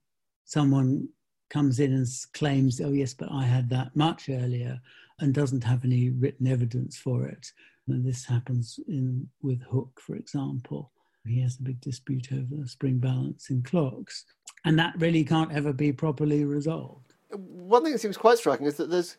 someone 0.45 1.09
comes 1.51 1.81
in 1.81 1.93
and 1.93 2.07
claims, 2.33 2.81
oh, 2.81 2.93
yes, 2.93 3.15
but 3.15 3.31
I 3.31 3.45
had 3.45 3.69
that 3.71 3.95
much 3.97 4.29
earlier, 4.29 4.81
and 5.21 5.33
doesn't 5.33 5.65
have 5.65 5.85
any 5.85 6.11
written 6.11 6.47
evidence 6.47 6.97
for 6.97 7.27
it. 7.27 7.53
And 7.89 8.05
this 8.05 8.25
happens 8.25 8.81
in 8.89 9.29
with 9.43 9.63
Hooke, 9.71 10.01
for 10.01 10.17
example. 10.17 10.91
He 11.27 11.41
has 11.43 11.59
a 11.59 11.63
big 11.63 11.81
dispute 11.81 12.29
over 12.33 12.67
spring 12.67 12.99
balance 12.99 13.49
in 13.49 13.63
clocks, 13.63 14.25
and 14.65 14.79
that 14.79 14.95
really 14.99 15.25
can't 15.25 15.53
ever 15.53 15.73
be 15.73 15.93
properly 15.93 16.45
resolved. 16.45 17.15
One 17.31 17.83
thing 17.83 17.93
that 17.93 18.01
seems 18.01 18.19
quite 18.19 18.39
striking 18.39 18.67
is 18.67 18.77
that 18.77 18.91
there's, 18.91 19.17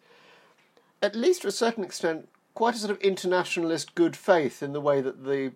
at 1.02 1.16
least 1.16 1.42
to 1.42 1.48
a 1.48 1.52
certain 1.52 1.84
extent, 1.84 2.30
quite 2.54 2.76
a 2.76 2.78
sort 2.78 2.92
of 2.92 3.00
internationalist 3.02 3.96
good 3.96 4.16
faith 4.16 4.62
in 4.62 4.74
the 4.74 4.82
way 4.82 5.02
that 5.02 5.26
the 5.26 5.54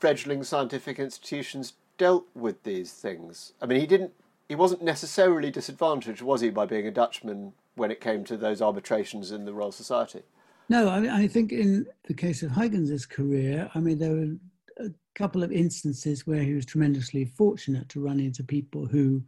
fledgling 0.00 0.42
scientific 0.42 0.98
institutions 0.98 1.74
dealt 1.98 2.26
with 2.34 2.62
these 2.64 2.92
things. 2.92 3.52
I 3.60 3.66
mean, 3.66 3.78
he 3.78 3.86
didn't, 3.86 4.12
he 4.48 4.54
wasn't 4.54 4.82
necessarily 4.82 5.50
disadvantaged, 5.50 6.22
was 6.22 6.40
he, 6.40 6.50
by 6.50 6.66
being 6.66 6.86
a 6.86 6.90
Dutchman 6.90 7.52
when 7.76 7.90
it 7.90 8.00
came 8.00 8.24
to 8.24 8.36
those 8.36 8.62
arbitrations 8.62 9.30
in 9.30 9.44
the 9.44 9.52
Royal 9.52 9.72
Society? 9.72 10.22
No, 10.72 10.88
I, 10.88 11.24
I 11.24 11.28
think 11.28 11.52
in 11.52 11.84
the 12.08 12.14
case 12.14 12.42
of 12.42 12.50
Huygens's 12.50 13.04
career, 13.04 13.70
I 13.74 13.78
mean, 13.78 13.98
there 13.98 14.12
were 14.12 14.86
a 14.86 14.90
couple 15.14 15.42
of 15.42 15.52
instances 15.52 16.26
where 16.26 16.42
he 16.42 16.54
was 16.54 16.64
tremendously 16.64 17.26
fortunate 17.26 17.90
to 17.90 18.00
run 18.00 18.18
into 18.18 18.42
people 18.42 18.86
who, 18.86 19.22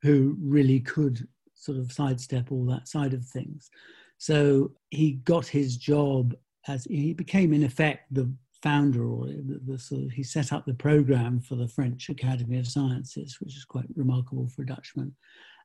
who 0.00 0.34
really 0.40 0.80
could 0.80 1.28
sort 1.52 1.76
of 1.76 1.92
sidestep 1.92 2.50
all 2.50 2.64
that 2.64 2.88
side 2.88 3.12
of 3.12 3.22
things. 3.22 3.70
So 4.16 4.70
he 4.88 5.20
got 5.24 5.46
his 5.46 5.76
job 5.76 6.34
as 6.68 6.84
he 6.84 7.12
became, 7.12 7.52
in 7.52 7.64
effect, 7.64 8.06
the 8.10 8.32
founder 8.62 9.04
or 9.04 9.26
the, 9.26 9.60
the, 9.66 9.78
sort 9.78 10.04
of 10.04 10.10
he 10.10 10.22
set 10.22 10.54
up 10.54 10.64
the 10.64 10.72
program 10.72 11.38
for 11.38 11.56
the 11.56 11.68
French 11.68 12.08
Academy 12.08 12.58
of 12.58 12.66
Sciences, 12.66 13.36
which 13.40 13.58
is 13.58 13.66
quite 13.66 13.84
remarkable 13.94 14.48
for 14.48 14.62
a 14.62 14.66
Dutchman, 14.66 15.14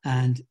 and 0.04 0.42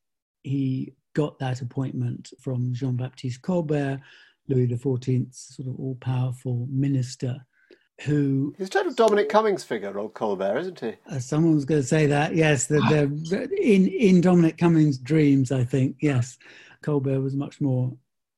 he 0.44 0.94
got 1.14 1.38
that 1.38 1.60
appointment 1.60 2.32
from 2.40 2.72
Jean 2.72 2.96
Baptiste 2.96 3.42
Colbert, 3.42 4.00
Louis 4.48 4.66
XIV's 4.66 5.54
sort 5.56 5.68
of 5.68 5.78
all 5.78 5.96
powerful 6.00 6.66
minister. 6.70 7.44
Who 8.02 8.54
he's 8.58 8.70
kind 8.70 8.88
of 8.88 8.96
Dominic 8.96 9.28
Cummings 9.28 9.62
figure, 9.62 9.96
old 9.96 10.14
Colbert, 10.14 10.58
isn't 10.58 10.80
he? 10.80 10.94
Uh, 11.08 11.18
someone 11.18 11.54
was 11.54 11.64
going 11.64 11.82
to 11.82 11.86
say 11.86 12.06
that. 12.06 12.34
Yes, 12.34 12.66
the, 12.66 12.80
the, 12.80 13.48
in 13.60 13.86
in 13.86 14.20
Dominic 14.20 14.58
Cummings' 14.58 14.98
dreams, 14.98 15.52
I 15.52 15.62
think. 15.62 15.96
Yes, 16.00 16.38
Colbert 16.82 17.20
was 17.20 17.36
much 17.36 17.60
more 17.60 17.92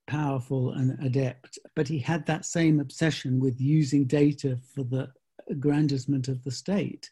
powerful 0.06 0.72
and 0.72 1.02
adept, 1.02 1.58
but 1.74 1.88
he 1.88 1.98
had 1.98 2.26
that 2.26 2.44
same 2.44 2.78
obsession 2.78 3.40
with 3.40 3.58
using 3.58 4.04
data 4.04 4.58
for 4.74 4.84
the 4.84 5.08
aggrandizement 5.48 6.28
of 6.28 6.42
the 6.44 6.50
state. 6.50 7.08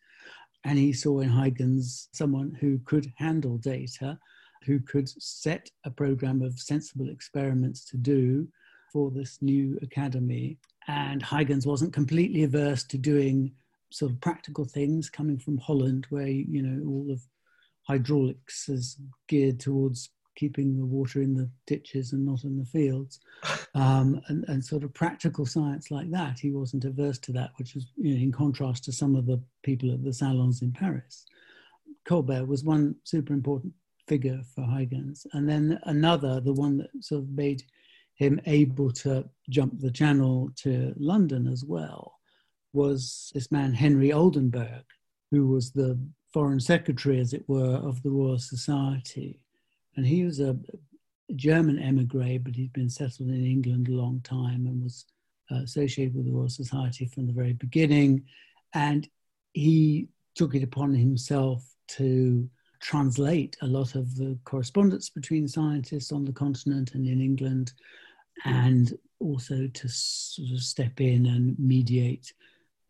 And 0.65 0.79
he 0.79 0.93
saw 0.93 1.21
in 1.21 1.31
Huygens 1.31 2.09
someone 2.13 2.57
who 2.61 2.81
could 2.85 3.11
handle 3.17 3.57
data 3.57 4.19
who 4.65 4.81
could 4.81 5.09
set 5.09 5.71
a 5.85 5.91
program 5.91 6.43
of 6.43 6.59
sensible 6.59 7.09
experiments 7.09 7.85
to 7.87 7.97
do 7.97 8.49
for 8.93 9.11
this 9.11 9.39
new 9.41 9.79
academy. 9.83 10.59
And 10.89 11.23
Huygens 11.23 11.67
wasn't 11.67 11.93
completely 11.93 12.43
averse 12.43 12.85
to 12.85 12.99
doing 12.99 13.53
sort 13.91 14.11
of 14.13 14.21
practical 14.21 14.65
things 14.65 15.11
coming 15.11 15.39
from 15.39 15.59
Holland, 15.59 16.07
where, 16.11 16.27
you 16.29 16.63
know, 16.63 16.89
all 16.89 17.11
of 17.11 17.21
hydraulics 17.83 18.69
is 18.69 18.97
geared 19.29 19.61
towards 19.61 20.11
keeping 20.35 20.79
the 20.79 20.85
water 20.85 21.21
in 21.21 21.35
the 21.35 21.49
ditches 21.67 22.13
and 22.13 22.25
not 22.25 22.45
in 22.45 22.59
the 22.59 22.65
fields, 22.65 23.21
um, 23.75 24.21
and, 24.29 24.45
and, 24.49 24.65
sort 24.65 24.83
of 24.83 24.95
practical 24.95 25.45
science 25.45 25.91
like 25.91 26.11
that. 26.11 26.39
He 26.39 26.51
wasn't 26.51 26.87
averse 26.87 27.19
to 27.19 27.33
that, 27.33 27.51
which 27.57 27.75
was 27.75 27.87
you 27.97 28.15
know, 28.15 28.23
in 28.23 28.33
contrast 28.33 28.85
to 28.85 28.93
some 28.93 29.15
of 29.15 29.27
the 29.27 29.43
people 29.63 29.93
at 29.93 30.03
the 30.03 30.13
salons 30.13 30.63
in 30.63 30.73
Paris. 30.73 31.27
Colbert 32.05 32.47
was 32.47 32.65
one 32.65 32.95
super 33.05 33.35
important 33.35 33.75
figure 34.07 34.41
for 34.55 34.63
Huygens. 34.63 35.27
And 35.33 35.49
then 35.49 35.79
another, 35.85 36.41
the 36.41 36.53
one 36.53 36.79
that 36.79 36.91
sort 37.01 37.23
of 37.23 37.29
made 37.31 37.63
him 38.15 38.41
able 38.47 38.91
to 38.91 39.29
jump 39.49 39.81
the 39.81 39.91
channel 39.91 40.51
to 40.57 40.95
London 40.97 41.47
as 41.47 41.65
well, 41.65 42.19
was 42.73 43.31
this 43.35 43.51
man, 43.51 43.75
Henry 43.75 44.13
Oldenburg, 44.13 44.85
who 45.31 45.49
was 45.49 45.73
the 45.73 45.99
foreign 46.33 46.61
secretary, 46.61 47.21
as 47.21 47.33
it 47.33 47.45
were, 47.49 47.77
of 47.77 48.03
the 48.03 48.11
Royal 48.11 48.39
Society. 48.39 49.41
And 49.97 50.07
he 50.07 50.25
was 50.25 50.41
a 50.41 50.57
German 51.37 51.79
emigre, 51.79 52.39
but 52.39 52.55
he'd 52.55 52.73
been 52.73 52.91
settled 52.91 53.29
in 53.29 53.45
England 53.45 53.89
a 53.89 53.93
long 53.93 54.21
time 54.21 54.67
and 54.67 54.83
was 54.83 55.05
uh, 55.51 55.57
associated 55.57 56.15
with 56.15 56.27
the 56.27 56.33
Royal 56.33 56.49
Society 56.49 57.07
from 57.07 57.27
the 57.27 57.33
very 57.33 57.53
beginning. 57.53 58.25
And 58.75 59.09
he 59.53 60.09
took 60.35 60.55
it 60.55 60.63
upon 60.63 60.95
himself 60.95 61.67
to 61.89 62.49
translate 62.83 63.57
a 63.63 63.67
lot 63.67 63.95
of 63.95 64.17
the 64.17 64.37
correspondence 64.45 65.09
between 65.09 65.49
scientists 65.49 66.13
on 66.13 66.25
the 66.25 66.33
continent 66.33 66.95
and 66.95 67.07
in 67.07 67.21
England, 67.21 67.73
and 68.45 68.99
also 69.21 69.69
to 69.73 69.89
sort 69.89 70.51
of 70.51 70.61
step 70.61 71.01
in 71.01 71.27
and 71.27 71.57
mediate 71.59 72.33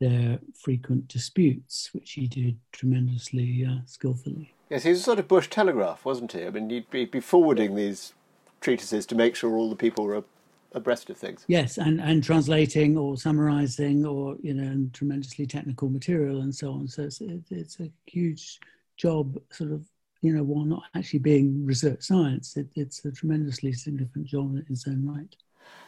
their 0.00 0.38
frequent 0.58 1.06
disputes, 1.08 1.90
which 1.92 2.12
he 2.12 2.26
did 2.26 2.58
tremendously 2.72 3.64
uh, 3.64 3.80
skillfully. 3.86 4.52
Yes, 4.70 4.82
he 4.82 4.90
was 4.90 5.00
a 5.00 5.02
sort 5.02 5.18
of 5.18 5.28
Bush 5.28 5.48
telegraph, 5.48 6.04
wasn't 6.04 6.32
he? 6.32 6.46
I 6.46 6.50
mean, 6.50 6.70
he'd 6.70 6.90
be, 6.90 7.04
be 7.04 7.20
forwarding 7.20 7.76
these 7.76 8.14
treatises 8.62 9.04
to 9.06 9.14
make 9.14 9.36
sure 9.36 9.54
all 9.54 9.68
the 9.68 9.76
people 9.76 10.04
were 10.04 10.24
abreast 10.72 11.10
of 11.10 11.18
things. 11.18 11.44
Yes, 11.46 11.76
and, 11.76 12.00
and 12.00 12.24
translating 12.24 12.96
or 12.96 13.18
summarizing 13.18 14.06
or, 14.06 14.36
you 14.42 14.54
know, 14.54 14.88
tremendously 14.94 15.46
technical 15.46 15.90
material 15.90 16.40
and 16.40 16.54
so 16.54 16.72
on. 16.72 16.88
So 16.88 17.02
it's, 17.02 17.20
it's 17.50 17.78
a 17.78 17.90
huge 18.06 18.58
job 18.96 19.40
sort 19.50 19.72
of 19.72 19.84
you 20.20 20.32
know 20.32 20.42
while 20.42 20.64
not 20.64 20.84
actually 20.94 21.18
being 21.18 21.66
research 21.66 22.02
science 22.02 22.56
it, 22.56 22.68
it's 22.74 23.04
a 23.04 23.12
tremendously 23.12 23.72
significant 23.72 24.26
job 24.26 24.54
in 24.54 24.64
its 24.68 24.86
own 24.86 25.06
right. 25.06 25.36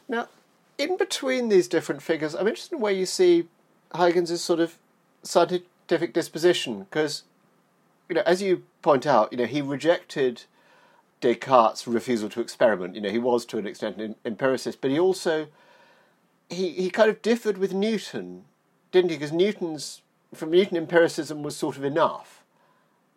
Now 0.08 0.28
in 0.76 0.96
between 0.96 1.48
these 1.48 1.68
different 1.68 2.02
figures 2.02 2.34
i'm 2.34 2.48
interested 2.48 2.74
in 2.74 2.80
where 2.80 2.92
you 2.92 3.06
see 3.06 3.48
huygens' 3.94 4.40
sort 4.40 4.60
of 4.60 4.76
scientific 5.22 6.12
disposition 6.12 6.80
because 6.80 7.22
you 8.08 8.14
know 8.14 8.22
as 8.26 8.42
you 8.42 8.64
point 8.82 9.06
out 9.06 9.30
you 9.32 9.38
know 9.38 9.46
he 9.46 9.62
rejected 9.62 10.44
descartes 11.20 11.86
refusal 11.86 12.28
to 12.28 12.40
experiment. 12.40 12.94
You 12.94 13.00
know 13.00 13.10
he 13.10 13.18
was 13.18 13.46
to 13.46 13.58
an 13.58 13.66
extent 13.66 14.00
an 14.00 14.16
empiricist 14.24 14.80
but 14.80 14.90
he 14.90 14.98
also 14.98 15.46
he, 16.50 16.70
he 16.70 16.90
kind 16.90 17.08
of 17.08 17.22
differed 17.22 17.56
with 17.56 17.72
newton 17.72 18.44
didn't 18.92 19.10
he? 19.10 19.16
Because 19.16 19.32
newton's 19.32 20.02
from 20.34 20.50
newton 20.50 20.76
empiricism 20.76 21.42
was 21.42 21.56
sort 21.56 21.76
of 21.76 21.84
enough 21.84 22.43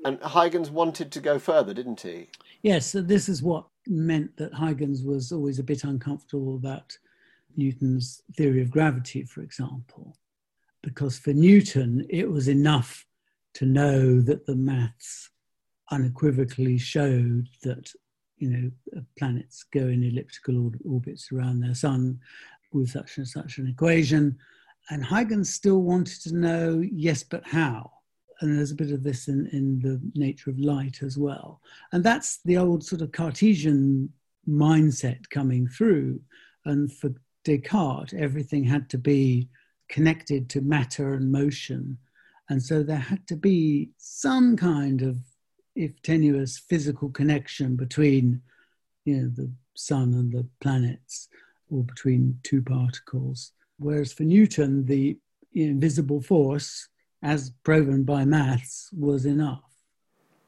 And 0.06 0.20
Huygens 0.22 0.70
wanted 0.70 1.12
to 1.12 1.20
go 1.20 1.40
further, 1.40 1.74
didn't 1.74 2.02
he? 2.02 2.30
Yes, 2.62 2.88
so 2.88 3.02
this 3.02 3.30
is 3.30 3.42
what 3.42 3.66
meant 3.88 4.36
that 4.38 4.54
Huygens 4.54 5.04
was 5.04 5.32
always 5.32 5.60
a 5.60 5.64
bit 5.64 5.84
uncomfortable 5.84 6.56
about 6.56 6.98
Newton's 7.56 8.22
theory 8.36 8.62
of 8.62 8.72
gravity, 8.72 9.24
for 9.24 9.42
example, 9.42 10.16
because 10.84 11.18
for 11.18 11.34
Newton 11.34 12.06
it 12.10 12.30
was 12.30 12.48
enough 12.48 13.06
to 13.56 13.66
know 13.66 14.22
that 14.22 14.46
the 14.46 14.56
maths 14.56 15.32
unequivocally 15.90 16.78
showed 16.78 17.48
that 17.64 17.92
you 18.38 18.50
know 18.50 18.72
uh, 18.96 19.02
planets 19.18 19.64
go 19.74 19.80
in 19.80 20.04
elliptical 20.04 20.72
orbits 20.86 21.32
around 21.32 21.60
their 21.60 21.74
sun 21.74 22.20
with 22.72 22.90
such 22.90 23.18
and 23.18 23.28
such 23.28 23.58
an 23.58 23.68
equation 23.68 24.38
and 24.90 25.04
Huygens 25.04 25.54
still 25.54 25.82
wanted 25.82 26.22
to 26.24 26.36
know 26.36 26.84
yes 26.92 27.24
but 27.24 27.46
how 27.48 27.92
and 28.39 28.58
there's 28.58 28.71
a 28.71 28.76
bit 28.76 28.91
of 28.91 29.04
this 29.04 29.28
in, 29.28 29.47
in 29.47 29.80
the 29.80 30.00
nature 30.13 30.50
of 30.50 30.60
light 30.60 31.02
as 31.02 31.17
well. 31.17 31.62
And 31.91 32.04
that's 32.04 32.39
the 32.43 32.58
old 32.58 32.84
sort 32.84 33.02
of 33.02 33.12
cartesian 33.12 34.10
mindset 34.47 35.30
coming 35.30 35.67
through. 35.67 36.21
And 36.65 36.91
for 36.91 37.13
descartes 37.43 38.13
everything 38.13 38.63
had 38.63 38.89
to 38.89 38.97
be 38.97 39.50
connected 39.89 40.50
to 40.50 40.62
matter 40.62 41.13
and 41.13 41.32
motion. 41.32 41.97
And 42.50 42.62
so 42.62 42.84
there 42.84 42.97
had 42.97 43.26
to 43.28 43.36
be 43.36 43.91
some 43.97 44.56
kind 44.56 45.02
of 45.02 45.17
if 45.76 46.02
tenuous 46.02 46.58
physical 46.58 47.10
connection 47.10 47.76
between 47.76 48.41
you 49.06 49.21
know 49.21 49.30
the 49.36 49.52
sun 49.76 50.13
and 50.15 50.32
the 50.32 50.45
planets 50.60 51.30
or 51.69 51.84
between 51.84 52.39
two 52.43 52.62
particles. 52.62 53.52
Whereas 53.78 54.12
for 54.12 54.23
newton 54.23 54.86
the 54.86 55.17
invisible 55.54 56.21
force 56.21 56.89
as 57.22 57.52
proven 57.64 58.04
by 58.04 58.26
maths 58.26 58.90
was 58.98 59.26
enough 59.26 59.64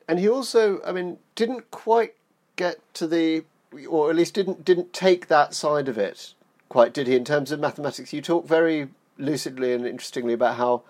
and 0.08 0.20
he 0.20 0.28
also 0.28 0.82
i 0.86 0.92
mean 0.92 1.18
didn't 1.36 1.70
quite 1.72 2.16
get 2.56 2.78
to 2.94 3.08
the 3.08 3.44
or 3.88 4.10
at 4.10 4.16
least 4.16 4.34
didn't 4.34 4.66
didn't 4.66 4.94
take 4.94 5.28
that 5.28 5.54
side 5.54 5.88
of 5.88 5.98
it 5.98 6.34
quite 6.68 6.94
did 6.94 7.08
he 7.08 7.16
in 7.16 7.26
terms 7.26 7.52
of 7.52 7.60
mathematics 7.60 8.14
you 8.14 8.22
talk 8.22 8.48
very 8.48 8.90
lucidly 9.18 9.74
and 9.74 9.86
interestingly 9.86 10.34
about 10.34 10.56
how 10.56 10.82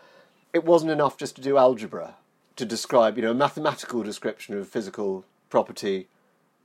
it 0.53 0.63
wasn't 0.63 0.91
enough 0.91 1.17
just 1.17 1.35
to 1.35 1.41
do 1.41 1.57
algebra 1.57 2.15
to 2.59 2.65
describe, 2.65 3.15
you 3.15 3.23
know, 3.23 3.31
a 3.31 3.35
mathematical 3.35 4.03
description 4.03 4.57
of 4.57 4.67
physical 4.67 5.23
property. 5.49 6.07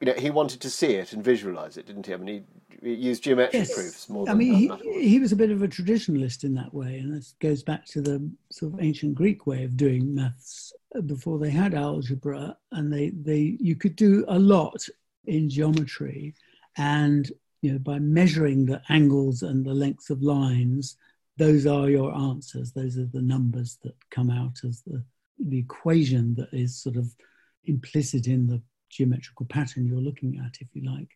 You 0.04 0.12
know, 0.12 0.20
he 0.20 0.28
wanted 0.28 0.60
to 0.60 0.68
see 0.68 0.96
it 0.96 1.14
and 1.14 1.24
visualize 1.24 1.78
it, 1.78 1.86
didn't 1.86 2.04
he? 2.04 2.12
I 2.12 2.18
mean, 2.18 2.44
he, 2.82 2.90
he 2.90 2.94
used 2.94 3.22
geometric 3.22 3.54
yes. 3.54 3.74
proofs 3.74 4.08
more. 4.10 4.26
Than 4.26 4.34
I 4.34 4.36
mean, 4.36 4.78
he, 4.82 5.08
he 5.08 5.18
was 5.18 5.32
a 5.32 5.36
bit 5.36 5.50
of 5.50 5.62
a 5.62 5.66
traditionalist 5.66 6.44
in 6.44 6.52
that 6.56 6.74
way, 6.74 6.98
and 6.98 7.10
this 7.10 7.34
goes 7.40 7.62
back 7.62 7.86
to 7.86 8.02
the 8.02 8.30
sort 8.50 8.74
of 8.74 8.82
ancient 8.82 9.14
Greek 9.14 9.46
way 9.46 9.64
of 9.64 9.78
doing 9.78 10.14
maths 10.14 10.74
before 11.06 11.38
they 11.38 11.48
had 11.48 11.72
algebra, 11.72 12.54
and 12.72 12.92
they 12.92 13.12
they 13.18 13.56
you 13.58 13.76
could 13.76 13.96
do 13.96 14.26
a 14.28 14.38
lot 14.38 14.86
in 15.24 15.48
geometry, 15.48 16.34
and 16.76 17.32
you 17.62 17.72
know 17.72 17.78
by 17.78 17.98
measuring 17.98 18.66
the 18.66 18.82
angles 18.90 19.40
and 19.40 19.64
the 19.64 19.72
lengths 19.72 20.10
of 20.10 20.20
lines, 20.20 20.98
those 21.38 21.66
are 21.66 21.88
your 21.88 22.14
answers. 22.14 22.72
Those 22.72 22.98
are 22.98 23.06
the 23.06 23.22
numbers 23.22 23.78
that 23.82 23.94
come 24.10 24.28
out 24.28 24.64
as 24.64 24.82
the 24.82 25.02
the 25.38 25.60
equation 25.60 26.34
that 26.34 26.52
is 26.52 26.76
sort 26.76 26.96
of 26.96 27.16
implicit 27.64 28.26
in 28.26 28.46
the 28.48 28.60
geometrical 28.94 29.46
pattern 29.46 29.86
you're 29.86 30.00
looking 30.00 30.40
at, 30.44 30.56
if 30.60 30.68
you 30.72 30.82
like. 30.90 31.08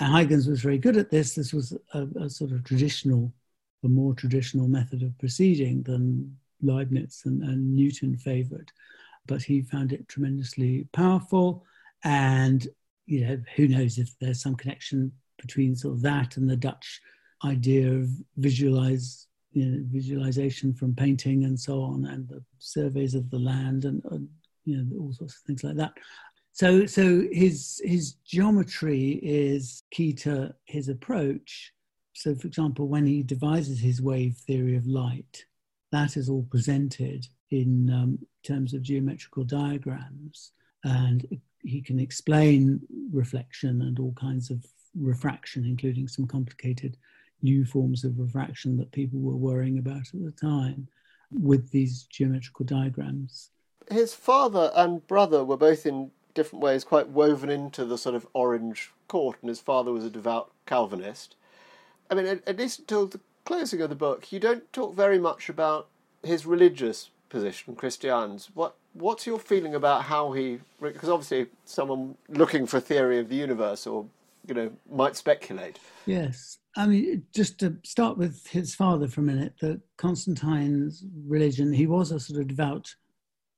And 0.00 0.12
Huygens 0.12 0.48
was 0.48 0.60
very 0.60 0.78
good 0.78 0.96
at 0.96 1.10
this. 1.10 1.34
This 1.34 1.52
was 1.52 1.76
a, 1.92 2.06
a 2.20 2.28
sort 2.28 2.50
of 2.50 2.64
traditional, 2.64 3.32
a 3.84 3.88
more 3.88 4.14
traditional 4.14 4.68
method 4.68 5.02
of 5.02 5.16
proceeding 5.18 5.82
than 5.82 6.36
Leibniz 6.62 7.22
and, 7.24 7.42
and 7.42 7.74
Newton 7.74 8.16
favored. 8.16 8.72
But 9.26 9.42
he 9.42 9.62
found 9.62 9.92
it 9.92 10.08
tremendously 10.08 10.88
powerful. 10.92 11.64
And, 12.02 12.66
you 13.06 13.26
know, 13.26 13.42
who 13.56 13.68
knows 13.68 13.98
if 13.98 14.18
there's 14.18 14.42
some 14.42 14.56
connection 14.56 15.12
between 15.38 15.76
sort 15.76 15.94
of 15.94 16.02
that 16.02 16.36
and 16.36 16.50
the 16.50 16.56
Dutch 16.56 17.00
idea 17.44 17.92
of 17.92 18.08
visualize 18.36 19.26
you 19.54 19.66
know, 19.66 19.84
visualization 19.86 20.74
from 20.74 20.94
painting 20.94 21.44
and 21.44 21.58
so 21.58 21.80
on, 21.80 22.06
and 22.06 22.28
the 22.28 22.42
surveys 22.58 23.14
of 23.14 23.30
the 23.30 23.38
land 23.38 23.84
and, 23.84 24.02
and 24.10 24.28
you 24.64 24.76
know 24.76 25.00
all 25.00 25.12
sorts 25.12 25.36
of 25.36 25.42
things 25.42 25.62
like 25.62 25.76
that. 25.76 25.92
So, 26.54 26.86
so 26.86 27.24
his 27.32 27.82
his 27.84 28.12
geometry 28.24 29.18
is 29.24 29.82
key 29.90 30.12
to 30.14 30.54
his 30.66 30.88
approach. 30.88 31.72
So, 32.12 32.36
for 32.36 32.46
example, 32.46 32.86
when 32.86 33.04
he 33.04 33.24
devises 33.24 33.80
his 33.80 34.00
wave 34.00 34.36
theory 34.36 34.76
of 34.76 34.86
light, 34.86 35.44
that 35.90 36.16
is 36.16 36.28
all 36.28 36.46
presented 36.48 37.26
in 37.50 37.90
um, 37.90 38.18
terms 38.44 38.72
of 38.72 38.82
geometrical 38.82 39.42
diagrams, 39.42 40.52
and 40.84 41.26
he 41.58 41.82
can 41.82 41.98
explain 41.98 42.80
reflection 43.12 43.82
and 43.82 43.98
all 43.98 44.12
kinds 44.12 44.48
of 44.48 44.64
refraction, 44.94 45.64
including 45.64 46.06
some 46.06 46.26
complicated 46.26 46.96
new 47.42 47.64
forms 47.64 48.04
of 48.04 48.20
refraction 48.20 48.76
that 48.76 48.92
people 48.92 49.18
were 49.18 49.36
worrying 49.36 49.78
about 49.78 50.06
at 50.14 50.24
the 50.24 50.34
time 50.40 50.86
with 51.32 51.68
these 51.72 52.04
geometrical 52.04 52.64
diagrams. 52.64 53.50
His 53.90 54.14
father 54.14 54.70
and 54.76 55.04
brother 55.08 55.44
were 55.44 55.56
both 55.56 55.84
in 55.84 56.12
different 56.34 56.62
ways 56.62 56.84
quite 56.84 57.08
woven 57.08 57.48
into 57.48 57.84
the 57.84 57.98
sort 57.98 58.14
of 58.14 58.26
Orange 58.34 58.90
court, 59.08 59.38
and 59.40 59.48
his 59.48 59.60
father 59.60 59.92
was 59.92 60.04
a 60.04 60.10
devout 60.10 60.50
Calvinist. 60.66 61.36
I 62.10 62.14
mean, 62.14 62.26
at, 62.26 62.46
at 62.46 62.58
least 62.58 62.80
until 62.80 63.06
the 63.06 63.20
closing 63.44 63.80
of 63.80 63.88
the 63.88 63.96
book, 63.96 64.32
you 64.32 64.40
don't 64.40 64.70
talk 64.72 64.94
very 64.94 65.18
much 65.18 65.48
about 65.48 65.88
his 66.22 66.46
religious 66.46 67.10
position, 67.28 67.76
Christian's. 67.76 68.50
What 68.54 68.76
what's 68.92 69.26
your 69.26 69.38
feeling 69.38 69.74
about 69.74 70.04
how 70.04 70.32
he? 70.32 70.60
Because 70.80 71.08
obviously, 71.08 71.46
someone 71.64 72.16
looking 72.28 72.66
for 72.66 72.78
a 72.78 72.80
theory 72.80 73.18
of 73.18 73.28
the 73.28 73.36
universe 73.36 73.86
or 73.86 74.06
you 74.46 74.54
know 74.54 74.72
might 74.90 75.16
speculate. 75.16 75.78
Yes, 76.06 76.58
I 76.76 76.86
mean, 76.86 77.24
just 77.34 77.58
to 77.60 77.76
start 77.82 78.18
with 78.18 78.46
his 78.46 78.74
father 78.74 79.08
for 79.08 79.20
a 79.20 79.24
minute, 79.24 79.54
the 79.60 79.80
Constantine's 79.96 81.04
religion, 81.26 81.72
he 81.72 81.86
was 81.86 82.10
a 82.10 82.20
sort 82.20 82.40
of 82.40 82.48
devout 82.48 82.94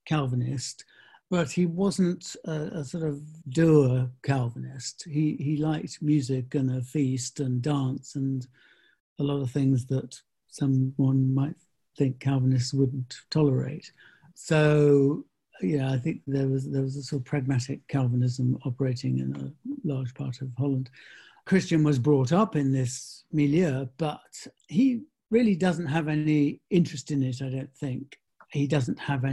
Calvinist, 0.06 0.84
but 1.30 1.50
he 1.50 1.66
wasn't 1.66 2.36
a, 2.44 2.78
a 2.78 2.84
sort 2.84 3.04
of 3.04 3.20
dour 3.50 4.08
Calvinist. 4.22 5.04
He, 5.10 5.36
he 5.40 5.56
liked 5.56 6.02
music 6.02 6.54
and 6.54 6.70
a 6.70 6.82
feast 6.82 7.40
and 7.40 7.60
dance 7.60 8.14
and 8.14 8.46
a 9.18 9.22
lot 9.22 9.42
of 9.42 9.50
things 9.50 9.86
that 9.86 10.20
someone 10.48 11.34
might 11.34 11.56
think 11.96 12.20
Calvinists 12.20 12.72
wouldn't 12.72 13.16
tolerate. 13.30 13.90
So, 14.34 15.24
yeah, 15.62 15.90
I 15.90 15.98
think 15.98 16.20
there 16.26 16.48
was 16.48 16.70
there 16.70 16.82
was 16.82 16.96
a 16.96 17.02
sort 17.02 17.22
of 17.22 17.26
pragmatic 17.26 17.86
Calvinism 17.88 18.58
operating 18.64 19.18
in 19.18 19.34
a 19.36 19.88
large 19.88 20.14
part 20.14 20.40
of 20.42 20.50
Holland. 20.58 20.90
Christian 21.46 21.82
was 21.82 21.98
brought 21.98 22.32
up 22.32 22.56
in 22.56 22.72
this 22.72 23.24
milieu, 23.32 23.86
but 23.96 24.46
he 24.68 25.02
really 25.30 25.56
doesn't 25.56 25.86
have 25.86 26.08
any 26.08 26.60
interest 26.70 27.10
in 27.10 27.22
it, 27.22 27.40
I 27.40 27.48
don't 27.48 27.74
think. 27.74 28.18
He 28.50 28.66
doesn't 28.66 28.98
have 28.98 29.24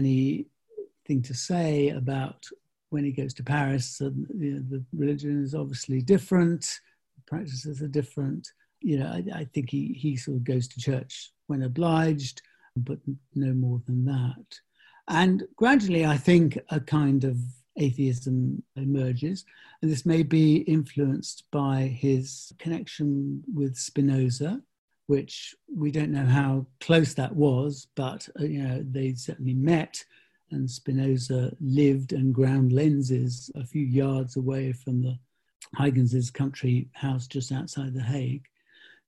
anything 1.07 1.23
to 1.23 1.33
say 1.33 1.89
about 1.89 2.45
when 2.89 3.03
he 3.03 3.11
goes 3.11 3.33
to 3.35 3.43
Paris. 3.43 3.99
And, 4.01 4.27
you 4.37 4.53
know, 4.53 4.63
the 4.69 4.83
religion 4.93 5.43
is 5.43 5.55
obviously 5.55 6.01
different, 6.01 6.79
practices 7.25 7.81
are 7.81 7.87
different. 7.87 8.51
You 8.81 8.99
know, 8.99 9.07
I, 9.07 9.23
I 9.39 9.45
think 9.53 9.69
he, 9.69 9.93
he 9.93 10.15
sort 10.15 10.37
of 10.37 10.43
goes 10.43 10.67
to 10.67 10.79
church 10.79 11.31
when 11.47 11.63
obliged, 11.63 12.41
but 12.75 12.99
no 13.35 13.53
more 13.53 13.81
than 13.85 14.05
that. 14.05 14.59
And 15.07 15.43
gradually, 15.55 16.05
I 16.05 16.17
think 16.17 16.59
a 16.69 16.79
kind 16.79 17.23
of 17.23 17.37
atheism 17.77 18.61
emerges. 18.75 19.45
And 19.81 19.91
this 19.91 20.05
may 20.05 20.23
be 20.23 20.57
influenced 20.57 21.43
by 21.51 21.81
his 21.81 22.53
connection 22.59 23.43
with 23.53 23.75
Spinoza, 23.75 24.61
which 25.07 25.55
we 25.75 25.91
don't 25.91 26.11
know 26.11 26.25
how 26.25 26.65
close 26.79 27.13
that 27.15 27.35
was, 27.35 27.87
but 27.95 28.27
uh, 28.39 28.45
you 28.45 28.63
know 28.63 28.85
they 28.89 29.13
certainly 29.15 29.53
met. 29.53 30.03
And 30.53 30.69
Spinoza 30.69 31.55
lived 31.59 32.13
and 32.13 32.33
ground 32.33 32.71
lenses 32.71 33.51
a 33.55 33.65
few 33.65 33.85
yards 33.85 34.37
away 34.37 34.73
from 34.73 35.01
the 35.01 35.17
Huygens's 35.75 36.29
country 36.29 36.87
house 36.93 37.27
just 37.27 37.51
outside 37.51 37.93
The 37.93 38.01
Hague. 38.01 38.45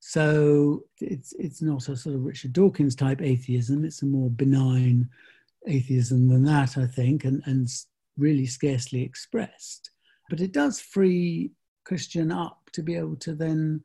So 0.00 0.84
it's 1.00 1.32
it's 1.38 1.62
not 1.62 1.88
a 1.88 1.96
sort 1.96 2.14
of 2.14 2.24
Richard 2.24 2.52
Dawkins 2.52 2.94
type 2.94 3.22
atheism. 3.22 3.84
It's 3.84 4.02
a 4.02 4.06
more 4.06 4.30
benign 4.30 5.08
atheism 5.66 6.28
than 6.28 6.44
that, 6.44 6.76
I 6.76 6.86
think, 6.86 7.24
and, 7.24 7.42
and 7.46 7.68
really 8.16 8.46
scarcely 8.46 9.02
expressed. 9.02 9.90
But 10.28 10.40
it 10.40 10.52
does 10.52 10.80
free 10.80 11.52
Christian 11.84 12.30
up 12.30 12.70
to 12.72 12.82
be 12.82 12.96
able 12.96 13.16
to 13.16 13.34
then, 13.34 13.82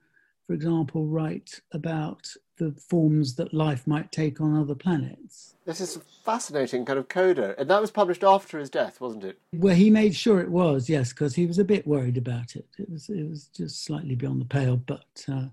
for 0.48 0.54
example, 0.54 1.06
write 1.06 1.60
about 1.74 2.28
the 2.62 2.80
forms 2.80 3.36
that 3.36 3.54
life 3.54 3.88
might 3.88 4.12
take 4.12 4.40
on 4.40 4.56
other 4.56 4.76
planets. 4.76 5.56
This 5.66 5.82
is 5.82 5.96
a 5.96 6.00
fascinating 6.24 6.86
kind 6.86 7.00
of 7.00 7.08
coda. 7.08 7.56
And 7.58 7.70
that 7.72 7.82
was 7.82 7.90
published 7.90 8.24
after 8.24 8.60
his 8.60 8.70
death, 8.70 9.02
wasn't 9.02 9.24
it? 9.24 9.40
Well, 9.54 9.76
he 9.76 9.90
made 9.90 10.16
sure 10.16 10.40
it 10.40 10.50
was, 10.50 10.88
yes, 10.88 11.10
because 11.10 11.34
he 11.34 11.48
was 11.48 11.58
a 11.58 11.64
bit 11.64 11.88
worried 11.88 12.18
about 12.18 12.56
it. 12.56 12.68
It 12.78 12.90
was, 12.90 13.10
it 13.10 13.28
was 13.28 13.46
just 13.46 13.84
slightly 13.84 14.16
beyond 14.16 14.42
the 14.42 14.46
pale, 14.46 14.78
but. 14.78 15.26
Uh, 15.28 15.48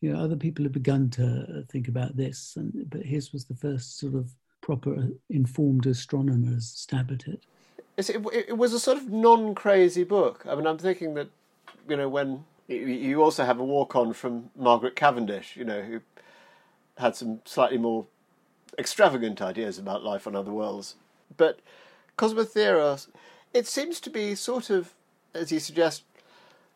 you 0.00 0.12
know, 0.12 0.20
other 0.20 0.34
people 0.34 0.64
have 0.64 0.72
begun 0.72 1.08
to 1.10 1.64
think 1.70 1.86
about 1.86 2.16
this, 2.16 2.56
and, 2.56 2.90
but 2.90 3.02
his 3.02 3.32
was 3.32 3.44
the 3.44 3.54
first 3.54 4.00
sort 4.00 4.14
of 4.14 4.32
proper 4.60 5.10
informed 5.30 5.86
astronomers 5.86 6.66
stab 6.66 7.12
at 7.12 7.28
it. 7.28 7.44
It, 7.96 8.16
it, 8.48 8.58
was 8.58 8.72
a 8.72 8.80
sort 8.80 8.98
of 8.98 9.10
non-crazy 9.10 10.02
book. 10.02 10.44
I 10.48 10.56
mean, 10.56 10.66
I'm 10.66 10.78
thinking 10.78 11.14
that 11.14 11.28
you 11.88 11.96
know 11.96 12.08
when 12.08 12.44
you 12.66 13.22
also 13.22 13.44
have 13.44 13.60
a 13.60 13.64
walk-on 13.64 14.12
from 14.12 14.50
Margaret 14.56 14.96
Cavendish, 14.96 15.56
you 15.56 15.64
know, 15.64 15.82
who 15.82 16.00
had 17.02 17.14
some 17.14 17.40
slightly 17.44 17.78
more 17.78 18.06
extravagant 18.78 19.42
ideas 19.42 19.78
about 19.78 20.02
life 20.02 20.26
on 20.26 20.34
other 20.34 20.52
worlds. 20.52 20.96
But 21.36 21.60
Cosmotheoros, 22.16 23.08
it 23.52 23.66
seems 23.66 24.00
to 24.00 24.10
be 24.10 24.34
sort 24.34 24.70
of, 24.70 24.94
as 25.34 25.52
you 25.52 25.60
suggest, 25.60 26.04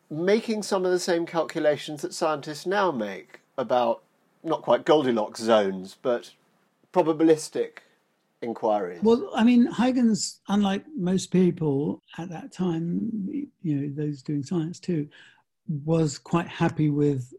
making 0.09 0.63
some 0.63 0.85
of 0.85 0.91
the 0.91 0.99
same 0.99 1.25
calculations 1.25 2.01
that 2.01 2.13
scientists 2.13 2.65
now 2.65 2.91
make 2.91 3.39
about 3.57 4.03
not 4.43 4.61
quite 4.61 4.85
Goldilocks 4.85 5.41
zones, 5.41 5.97
but 6.01 6.31
probabilistic 6.93 7.79
inquiries. 8.41 9.01
Well, 9.03 9.29
I 9.35 9.43
mean, 9.43 9.65
Huygens, 9.65 10.39
unlike 10.47 10.85
most 10.95 11.31
people 11.31 12.01
at 12.17 12.29
that 12.29 12.51
time, 12.51 13.09
you 13.61 13.75
know, 13.75 13.93
those 13.95 14.21
doing 14.21 14.43
science 14.43 14.79
too, 14.79 15.09
was 15.83 16.17
quite 16.17 16.47
happy 16.47 16.89
with 16.89 17.33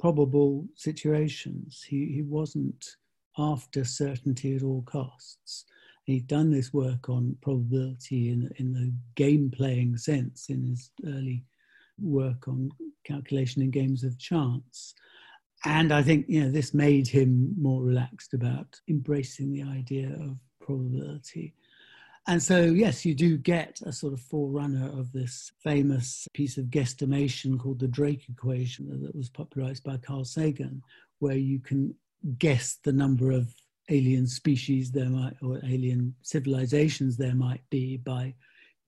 probable 0.00 0.66
situations. 0.74 1.84
He 1.86 2.06
he 2.06 2.22
wasn't 2.22 2.96
after 3.38 3.84
certainty 3.84 4.56
at 4.56 4.62
all 4.62 4.82
costs. 4.82 5.64
He'd 6.04 6.26
done 6.26 6.50
this 6.50 6.72
work 6.72 7.08
on 7.08 7.36
probability 7.42 8.30
in 8.30 8.50
in 8.56 8.72
the 8.72 8.92
game 9.14 9.50
playing 9.50 9.96
sense 9.96 10.48
in 10.48 10.64
his 10.64 10.90
early 11.06 11.44
work 11.98 12.48
on 12.48 12.70
calculation 13.04 13.62
in 13.62 13.70
games 13.70 14.04
of 14.04 14.18
chance. 14.18 14.94
And 15.64 15.92
I 15.92 16.02
think 16.02 16.26
you 16.28 16.42
know 16.42 16.50
this 16.50 16.74
made 16.74 17.08
him 17.08 17.54
more 17.58 17.82
relaxed 17.82 18.34
about 18.34 18.78
embracing 18.88 19.52
the 19.52 19.62
idea 19.62 20.10
of 20.20 20.36
probability. 20.60 21.54
And 22.28 22.42
so, 22.42 22.62
yes, 22.62 23.04
you 23.04 23.14
do 23.14 23.36
get 23.36 23.80
a 23.86 23.92
sort 23.92 24.12
of 24.12 24.20
forerunner 24.20 24.88
of 24.98 25.12
this 25.12 25.52
famous 25.62 26.26
piece 26.34 26.58
of 26.58 26.66
guesstimation 26.66 27.58
called 27.58 27.78
the 27.78 27.86
Drake 27.86 28.28
equation 28.28 28.88
that 29.02 29.14
was 29.14 29.28
popularized 29.28 29.84
by 29.84 29.96
Carl 29.98 30.24
Sagan, 30.24 30.82
where 31.20 31.36
you 31.36 31.60
can 31.60 31.94
guess 32.38 32.78
the 32.82 32.92
number 32.92 33.30
of 33.30 33.54
alien 33.90 34.26
species 34.26 34.90
there 34.90 35.08
might, 35.08 35.36
or 35.40 35.60
alien 35.64 36.16
civilizations 36.22 37.16
there 37.16 37.36
might 37.36 37.62
be 37.70 37.96
by, 37.98 38.34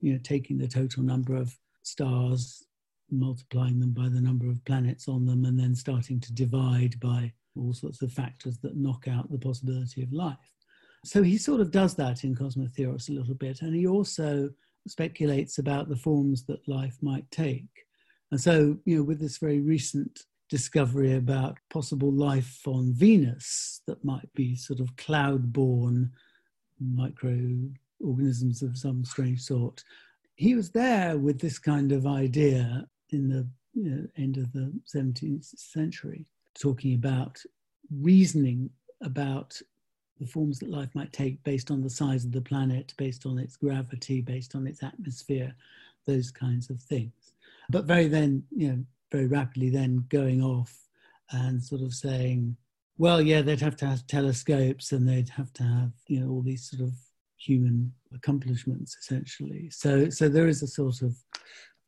you 0.01 0.13
know, 0.13 0.19
taking 0.25 0.59
the 0.59 0.67
total 0.67 1.05
number 1.05 1.37
of 1.37 1.57
stars 1.83 2.65
multiplying 3.11 3.79
them 3.79 3.93
by 3.93 4.09
the 4.09 4.21
number 4.21 4.49
of 4.49 4.65
planets 4.65 5.07
on 5.07 5.25
them, 5.25 5.45
and 5.45 5.59
then 5.59 5.77
starting 5.77 6.19
to 6.21 6.33
divide 6.33 6.99
by 6.99 7.33
all 7.57 7.73
sorts 7.73 8.03
of 8.03 8.13
factors 8.13 8.59
that 8.59 8.77
knock 8.77 9.07
out 9.09 9.31
the 9.31 9.39
possibility 9.39 10.03
of 10.03 10.13
life. 10.13 10.37
So 11.05 11.23
he 11.23 11.39
sort 11.39 11.61
of 11.61 11.71
does 11.71 11.95
that 11.97 12.25
in 12.25 12.35
Cosmotheoros 12.35 13.09
a 13.09 13.13
little 13.13 13.35
bit, 13.35 13.63
and 13.63 13.75
he 13.75 13.87
also 13.87 14.51
speculates 14.87 15.59
about 15.59 15.89
the 15.89 15.97
forms 15.97 16.45
that 16.45 16.67
life 16.69 16.97
might 17.03 17.31
take. 17.31 17.87
And 18.31 18.41
so, 18.41 18.79
you 18.85 18.97
know, 18.97 19.03
with 19.03 19.21
this 19.21 19.39
very 19.39 19.61
recent 19.61 20.25
discovery 20.49 21.15
about 21.15 21.59
possible 21.71 22.13
life 22.13 22.61
on 22.67 22.93
Venus 22.95 23.83
that 23.87 24.05
might 24.05 24.33
be 24.35 24.57
sort 24.57 24.81
of 24.81 24.97
cloud 24.97 25.53
born 25.53 26.11
microorganisms 26.81 28.63
of 28.63 28.77
some 28.77 29.05
strange 29.05 29.41
sort, 29.41 29.83
he 30.37 30.55
was 30.55 30.71
there 30.71 31.19
with 31.19 31.41
this 31.41 31.59
kind 31.59 31.93
of 31.93 32.07
idea 32.07 32.87
in 33.11 33.29
the 33.29 33.47
you 33.75 33.91
know, 33.91 34.07
end 34.17 34.37
of 34.37 34.53
the 34.53 34.73
17th 34.95 35.57
century, 35.59 36.27
talking 36.59 36.95
about 36.95 37.43
reasoning 37.91 38.71
about 39.03 39.61
the 40.19 40.27
forms 40.27 40.59
that 40.59 40.71
life 40.71 40.91
might 40.95 41.13
take 41.13 41.43
based 41.45 41.71
on 41.71 41.83
the 41.83 41.91
size 41.91 42.25
of 42.25 42.33
the 42.33 42.41
planet, 42.41 42.95
based 42.97 43.27
on 43.27 43.39
its 43.39 43.57
gravity, 43.57 44.21
based 44.21 44.55
on 44.55 44.67
its 44.67 44.83
atmosphere, 44.83 45.55
those 46.07 46.31
kinds 46.31 46.71
of 46.71 46.81
things. 46.81 47.35
But 47.71 47.85
very 47.85 48.09
then, 48.09 48.43
you 48.51 48.69
know, 48.69 48.85
very 49.13 49.27
rapidly 49.27 49.71
then 49.71 50.05
going 50.09 50.43
off 50.43 50.75
and 51.31 51.63
sort 51.63 51.83
of 51.83 51.95
saying, 51.95 52.57
well, 52.97 53.21
yeah, 53.23 53.43
they'd 53.43 53.61
have 53.61 53.77
to 53.77 53.87
have 53.87 54.07
telescopes 54.07 54.93
and 54.93 55.09
they'd 55.09 55.29
have 55.29 55.53
to 55.55 55.63
have, 55.63 55.93
you 56.09 56.21
know, 56.21 56.31
all 56.31 56.43
these 56.43 56.69
sort 56.69 56.83
of 56.83 56.95
human 57.37 57.93
accomplishments 58.15 58.97
essentially. 58.97 59.71
So, 59.71 60.11
so 60.11 60.29
there 60.29 60.49
is 60.49 60.63
a 60.63 60.67
sort 60.67 61.03
of 61.03 61.17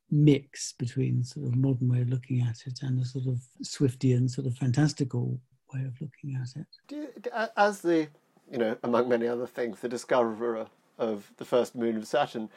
mix 0.09 0.73
between 0.73 1.23
sort 1.23 1.47
of 1.47 1.55
modern 1.55 1.89
way 1.89 2.01
of 2.01 2.09
looking 2.09 2.41
at 2.41 2.65
it 2.65 2.79
and 2.81 3.01
a 3.01 3.05
sort 3.05 3.27
of 3.27 3.41
Swiftian, 3.63 4.29
sort 4.29 4.47
of 4.47 4.57
fantastical 4.57 5.39
way 5.73 5.81
of 5.85 5.99
looking 6.01 6.35
at 6.35 6.55
it. 6.55 6.67
You, 6.89 7.09
as 7.57 7.81
the, 7.81 8.07
you 8.51 8.57
know, 8.57 8.77
among 8.83 9.09
many 9.09 9.27
other 9.27 9.47
things, 9.47 9.79
the 9.79 9.89
discoverer 9.89 10.67
of 10.97 11.31
the 11.37 11.45
first 11.45 11.75
moon 11.75 11.97
of 11.97 12.07
Saturn, 12.07 12.49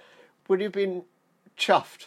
would 0.48 0.61
you 0.61 0.64
have 0.64 0.72
been 0.72 1.05
chuffed 1.57 2.07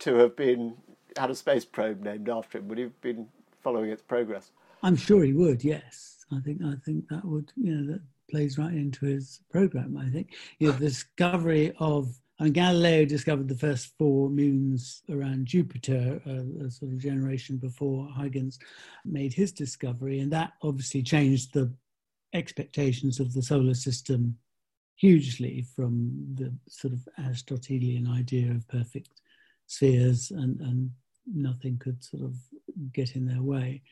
to 0.00 0.16
have 0.16 0.36
been 0.36 0.76
had 1.16 1.30
a 1.30 1.34
space 1.34 1.64
probe 1.64 2.02
named 2.02 2.28
after 2.28 2.58
him? 2.58 2.68
Would 2.68 2.78
you 2.78 2.84
have 2.84 3.00
been 3.00 3.28
following 3.62 3.90
its 3.90 4.02
progress? 4.02 4.50
I'm 4.82 4.96
sure 4.96 5.24
he 5.24 5.32
would. 5.32 5.64
Yes, 5.64 6.24
I 6.32 6.40
think 6.40 6.62
I 6.62 6.74
think 6.84 7.08
that 7.08 7.24
would 7.24 7.52
you 7.56 7.74
know 7.74 7.92
that 7.92 8.00
plays 8.30 8.58
right 8.58 8.72
into 8.72 9.06
his 9.06 9.40
program. 9.50 9.96
I 9.96 10.08
think 10.08 10.34
you 10.58 10.68
know, 10.68 10.72
the 10.72 10.86
discovery 10.86 11.74
of 11.78 12.19
and 12.40 12.54
Galileo 12.54 13.04
discovered 13.04 13.48
the 13.48 13.54
first 13.58 13.92
four 13.98 14.30
moons 14.30 15.02
around 15.10 15.44
Jupiter, 15.44 16.22
uh, 16.26 16.64
a 16.66 16.70
sort 16.70 16.90
of 16.90 16.98
generation 16.98 17.58
before 17.58 18.08
Huygens 18.16 18.58
made 19.04 19.34
his 19.34 19.52
discovery, 19.52 20.20
and 20.20 20.32
that 20.32 20.54
obviously 20.62 21.02
changed 21.02 21.52
the 21.52 21.70
expectations 22.32 23.20
of 23.20 23.34
the 23.34 23.42
solar 23.42 23.74
system 23.74 24.38
hugely 24.96 25.66
from 25.76 26.12
the 26.34 26.50
sort 26.66 26.94
of 26.94 27.06
Aristotelian 27.18 28.08
idea 28.08 28.50
of 28.50 28.66
perfect 28.68 29.20
spheres 29.66 30.30
and, 30.30 30.60
and 30.60 30.90
nothing 31.26 31.78
could 31.78 32.02
sort 32.02 32.22
of 32.22 32.36
get 32.92 33.16
in 33.16 33.26
their 33.26 33.42
way. 33.42 33.82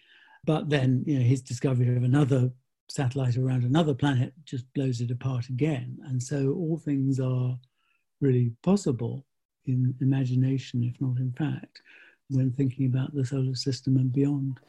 But 0.45 0.71
then, 0.71 1.05
you 1.07 1.19
know, 1.19 1.25
his 1.25 1.43
discovery 1.43 1.95
of 1.95 2.03
another 2.03 2.51
satellite 2.89 3.37
around 3.37 3.65
another 3.65 3.93
planet 3.93 4.33
just 4.47 4.73
blows 4.73 5.03
it 5.03 5.11
apart 5.11 5.51
again. 5.51 5.99
And 6.07 6.23
so 6.23 6.53
all 6.53 6.79
things 6.79 7.21
are 7.21 7.59
really 8.21 8.53
possible 8.63 9.25
in 9.67 9.95
imagination, 10.01 10.83
if 10.83 11.01
not 11.01 11.19
in 11.19 11.33
fact, 11.33 11.83
when 12.31 12.51
thinking 12.51 12.87
about 12.87 13.15
the 13.15 13.25
solar 13.25 13.55
system 13.55 13.97
and 13.97 14.13
beyond. 14.13 14.61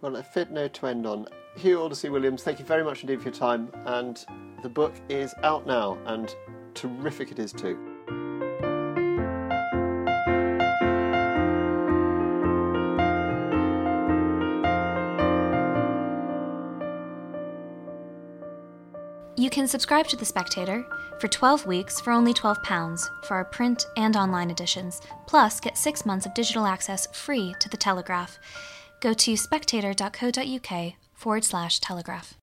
Well, 0.00 0.16
a 0.16 0.22
fit 0.22 0.50
note 0.50 0.74
to 0.74 0.86
end 0.86 1.06
on. 1.06 1.26
Hugh 1.56 1.78
Aldersey 1.78 2.10
Williams, 2.10 2.42
thank 2.42 2.58
you 2.58 2.64
very 2.64 2.84
much 2.84 3.02
indeed 3.02 3.20
for 3.20 3.28
your 3.28 3.34
time. 3.34 3.70
And 3.86 4.24
the 4.62 4.68
book 4.68 4.94
is 5.08 5.34
out 5.42 5.66
now, 5.66 5.98
and 6.06 6.34
terrific 6.74 7.30
it 7.30 7.38
is 7.38 7.52
too. 7.52 7.93
Can 19.54 19.68
subscribe 19.68 20.08
to 20.08 20.16
The 20.16 20.24
Spectator 20.24 20.84
for 21.20 21.28
12 21.28 21.64
weeks 21.64 22.00
for 22.00 22.12
only 22.12 22.34
£12 22.34 23.08
for 23.24 23.34
our 23.36 23.44
print 23.44 23.86
and 23.96 24.16
online 24.16 24.50
editions, 24.50 25.00
plus 25.28 25.60
get 25.60 25.78
six 25.78 26.04
months 26.04 26.26
of 26.26 26.34
digital 26.34 26.66
access 26.66 27.06
free 27.16 27.54
to 27.60 27.68
The 27.68 27.76
Telegraph. 27.76 28.40
Go 29.00 29.14
to 29.14 29.36
spectator.co.uk 29.36 30.94
forward 31.14 31.44
slash 31.44 31.78
telegraph. 31.78 32.34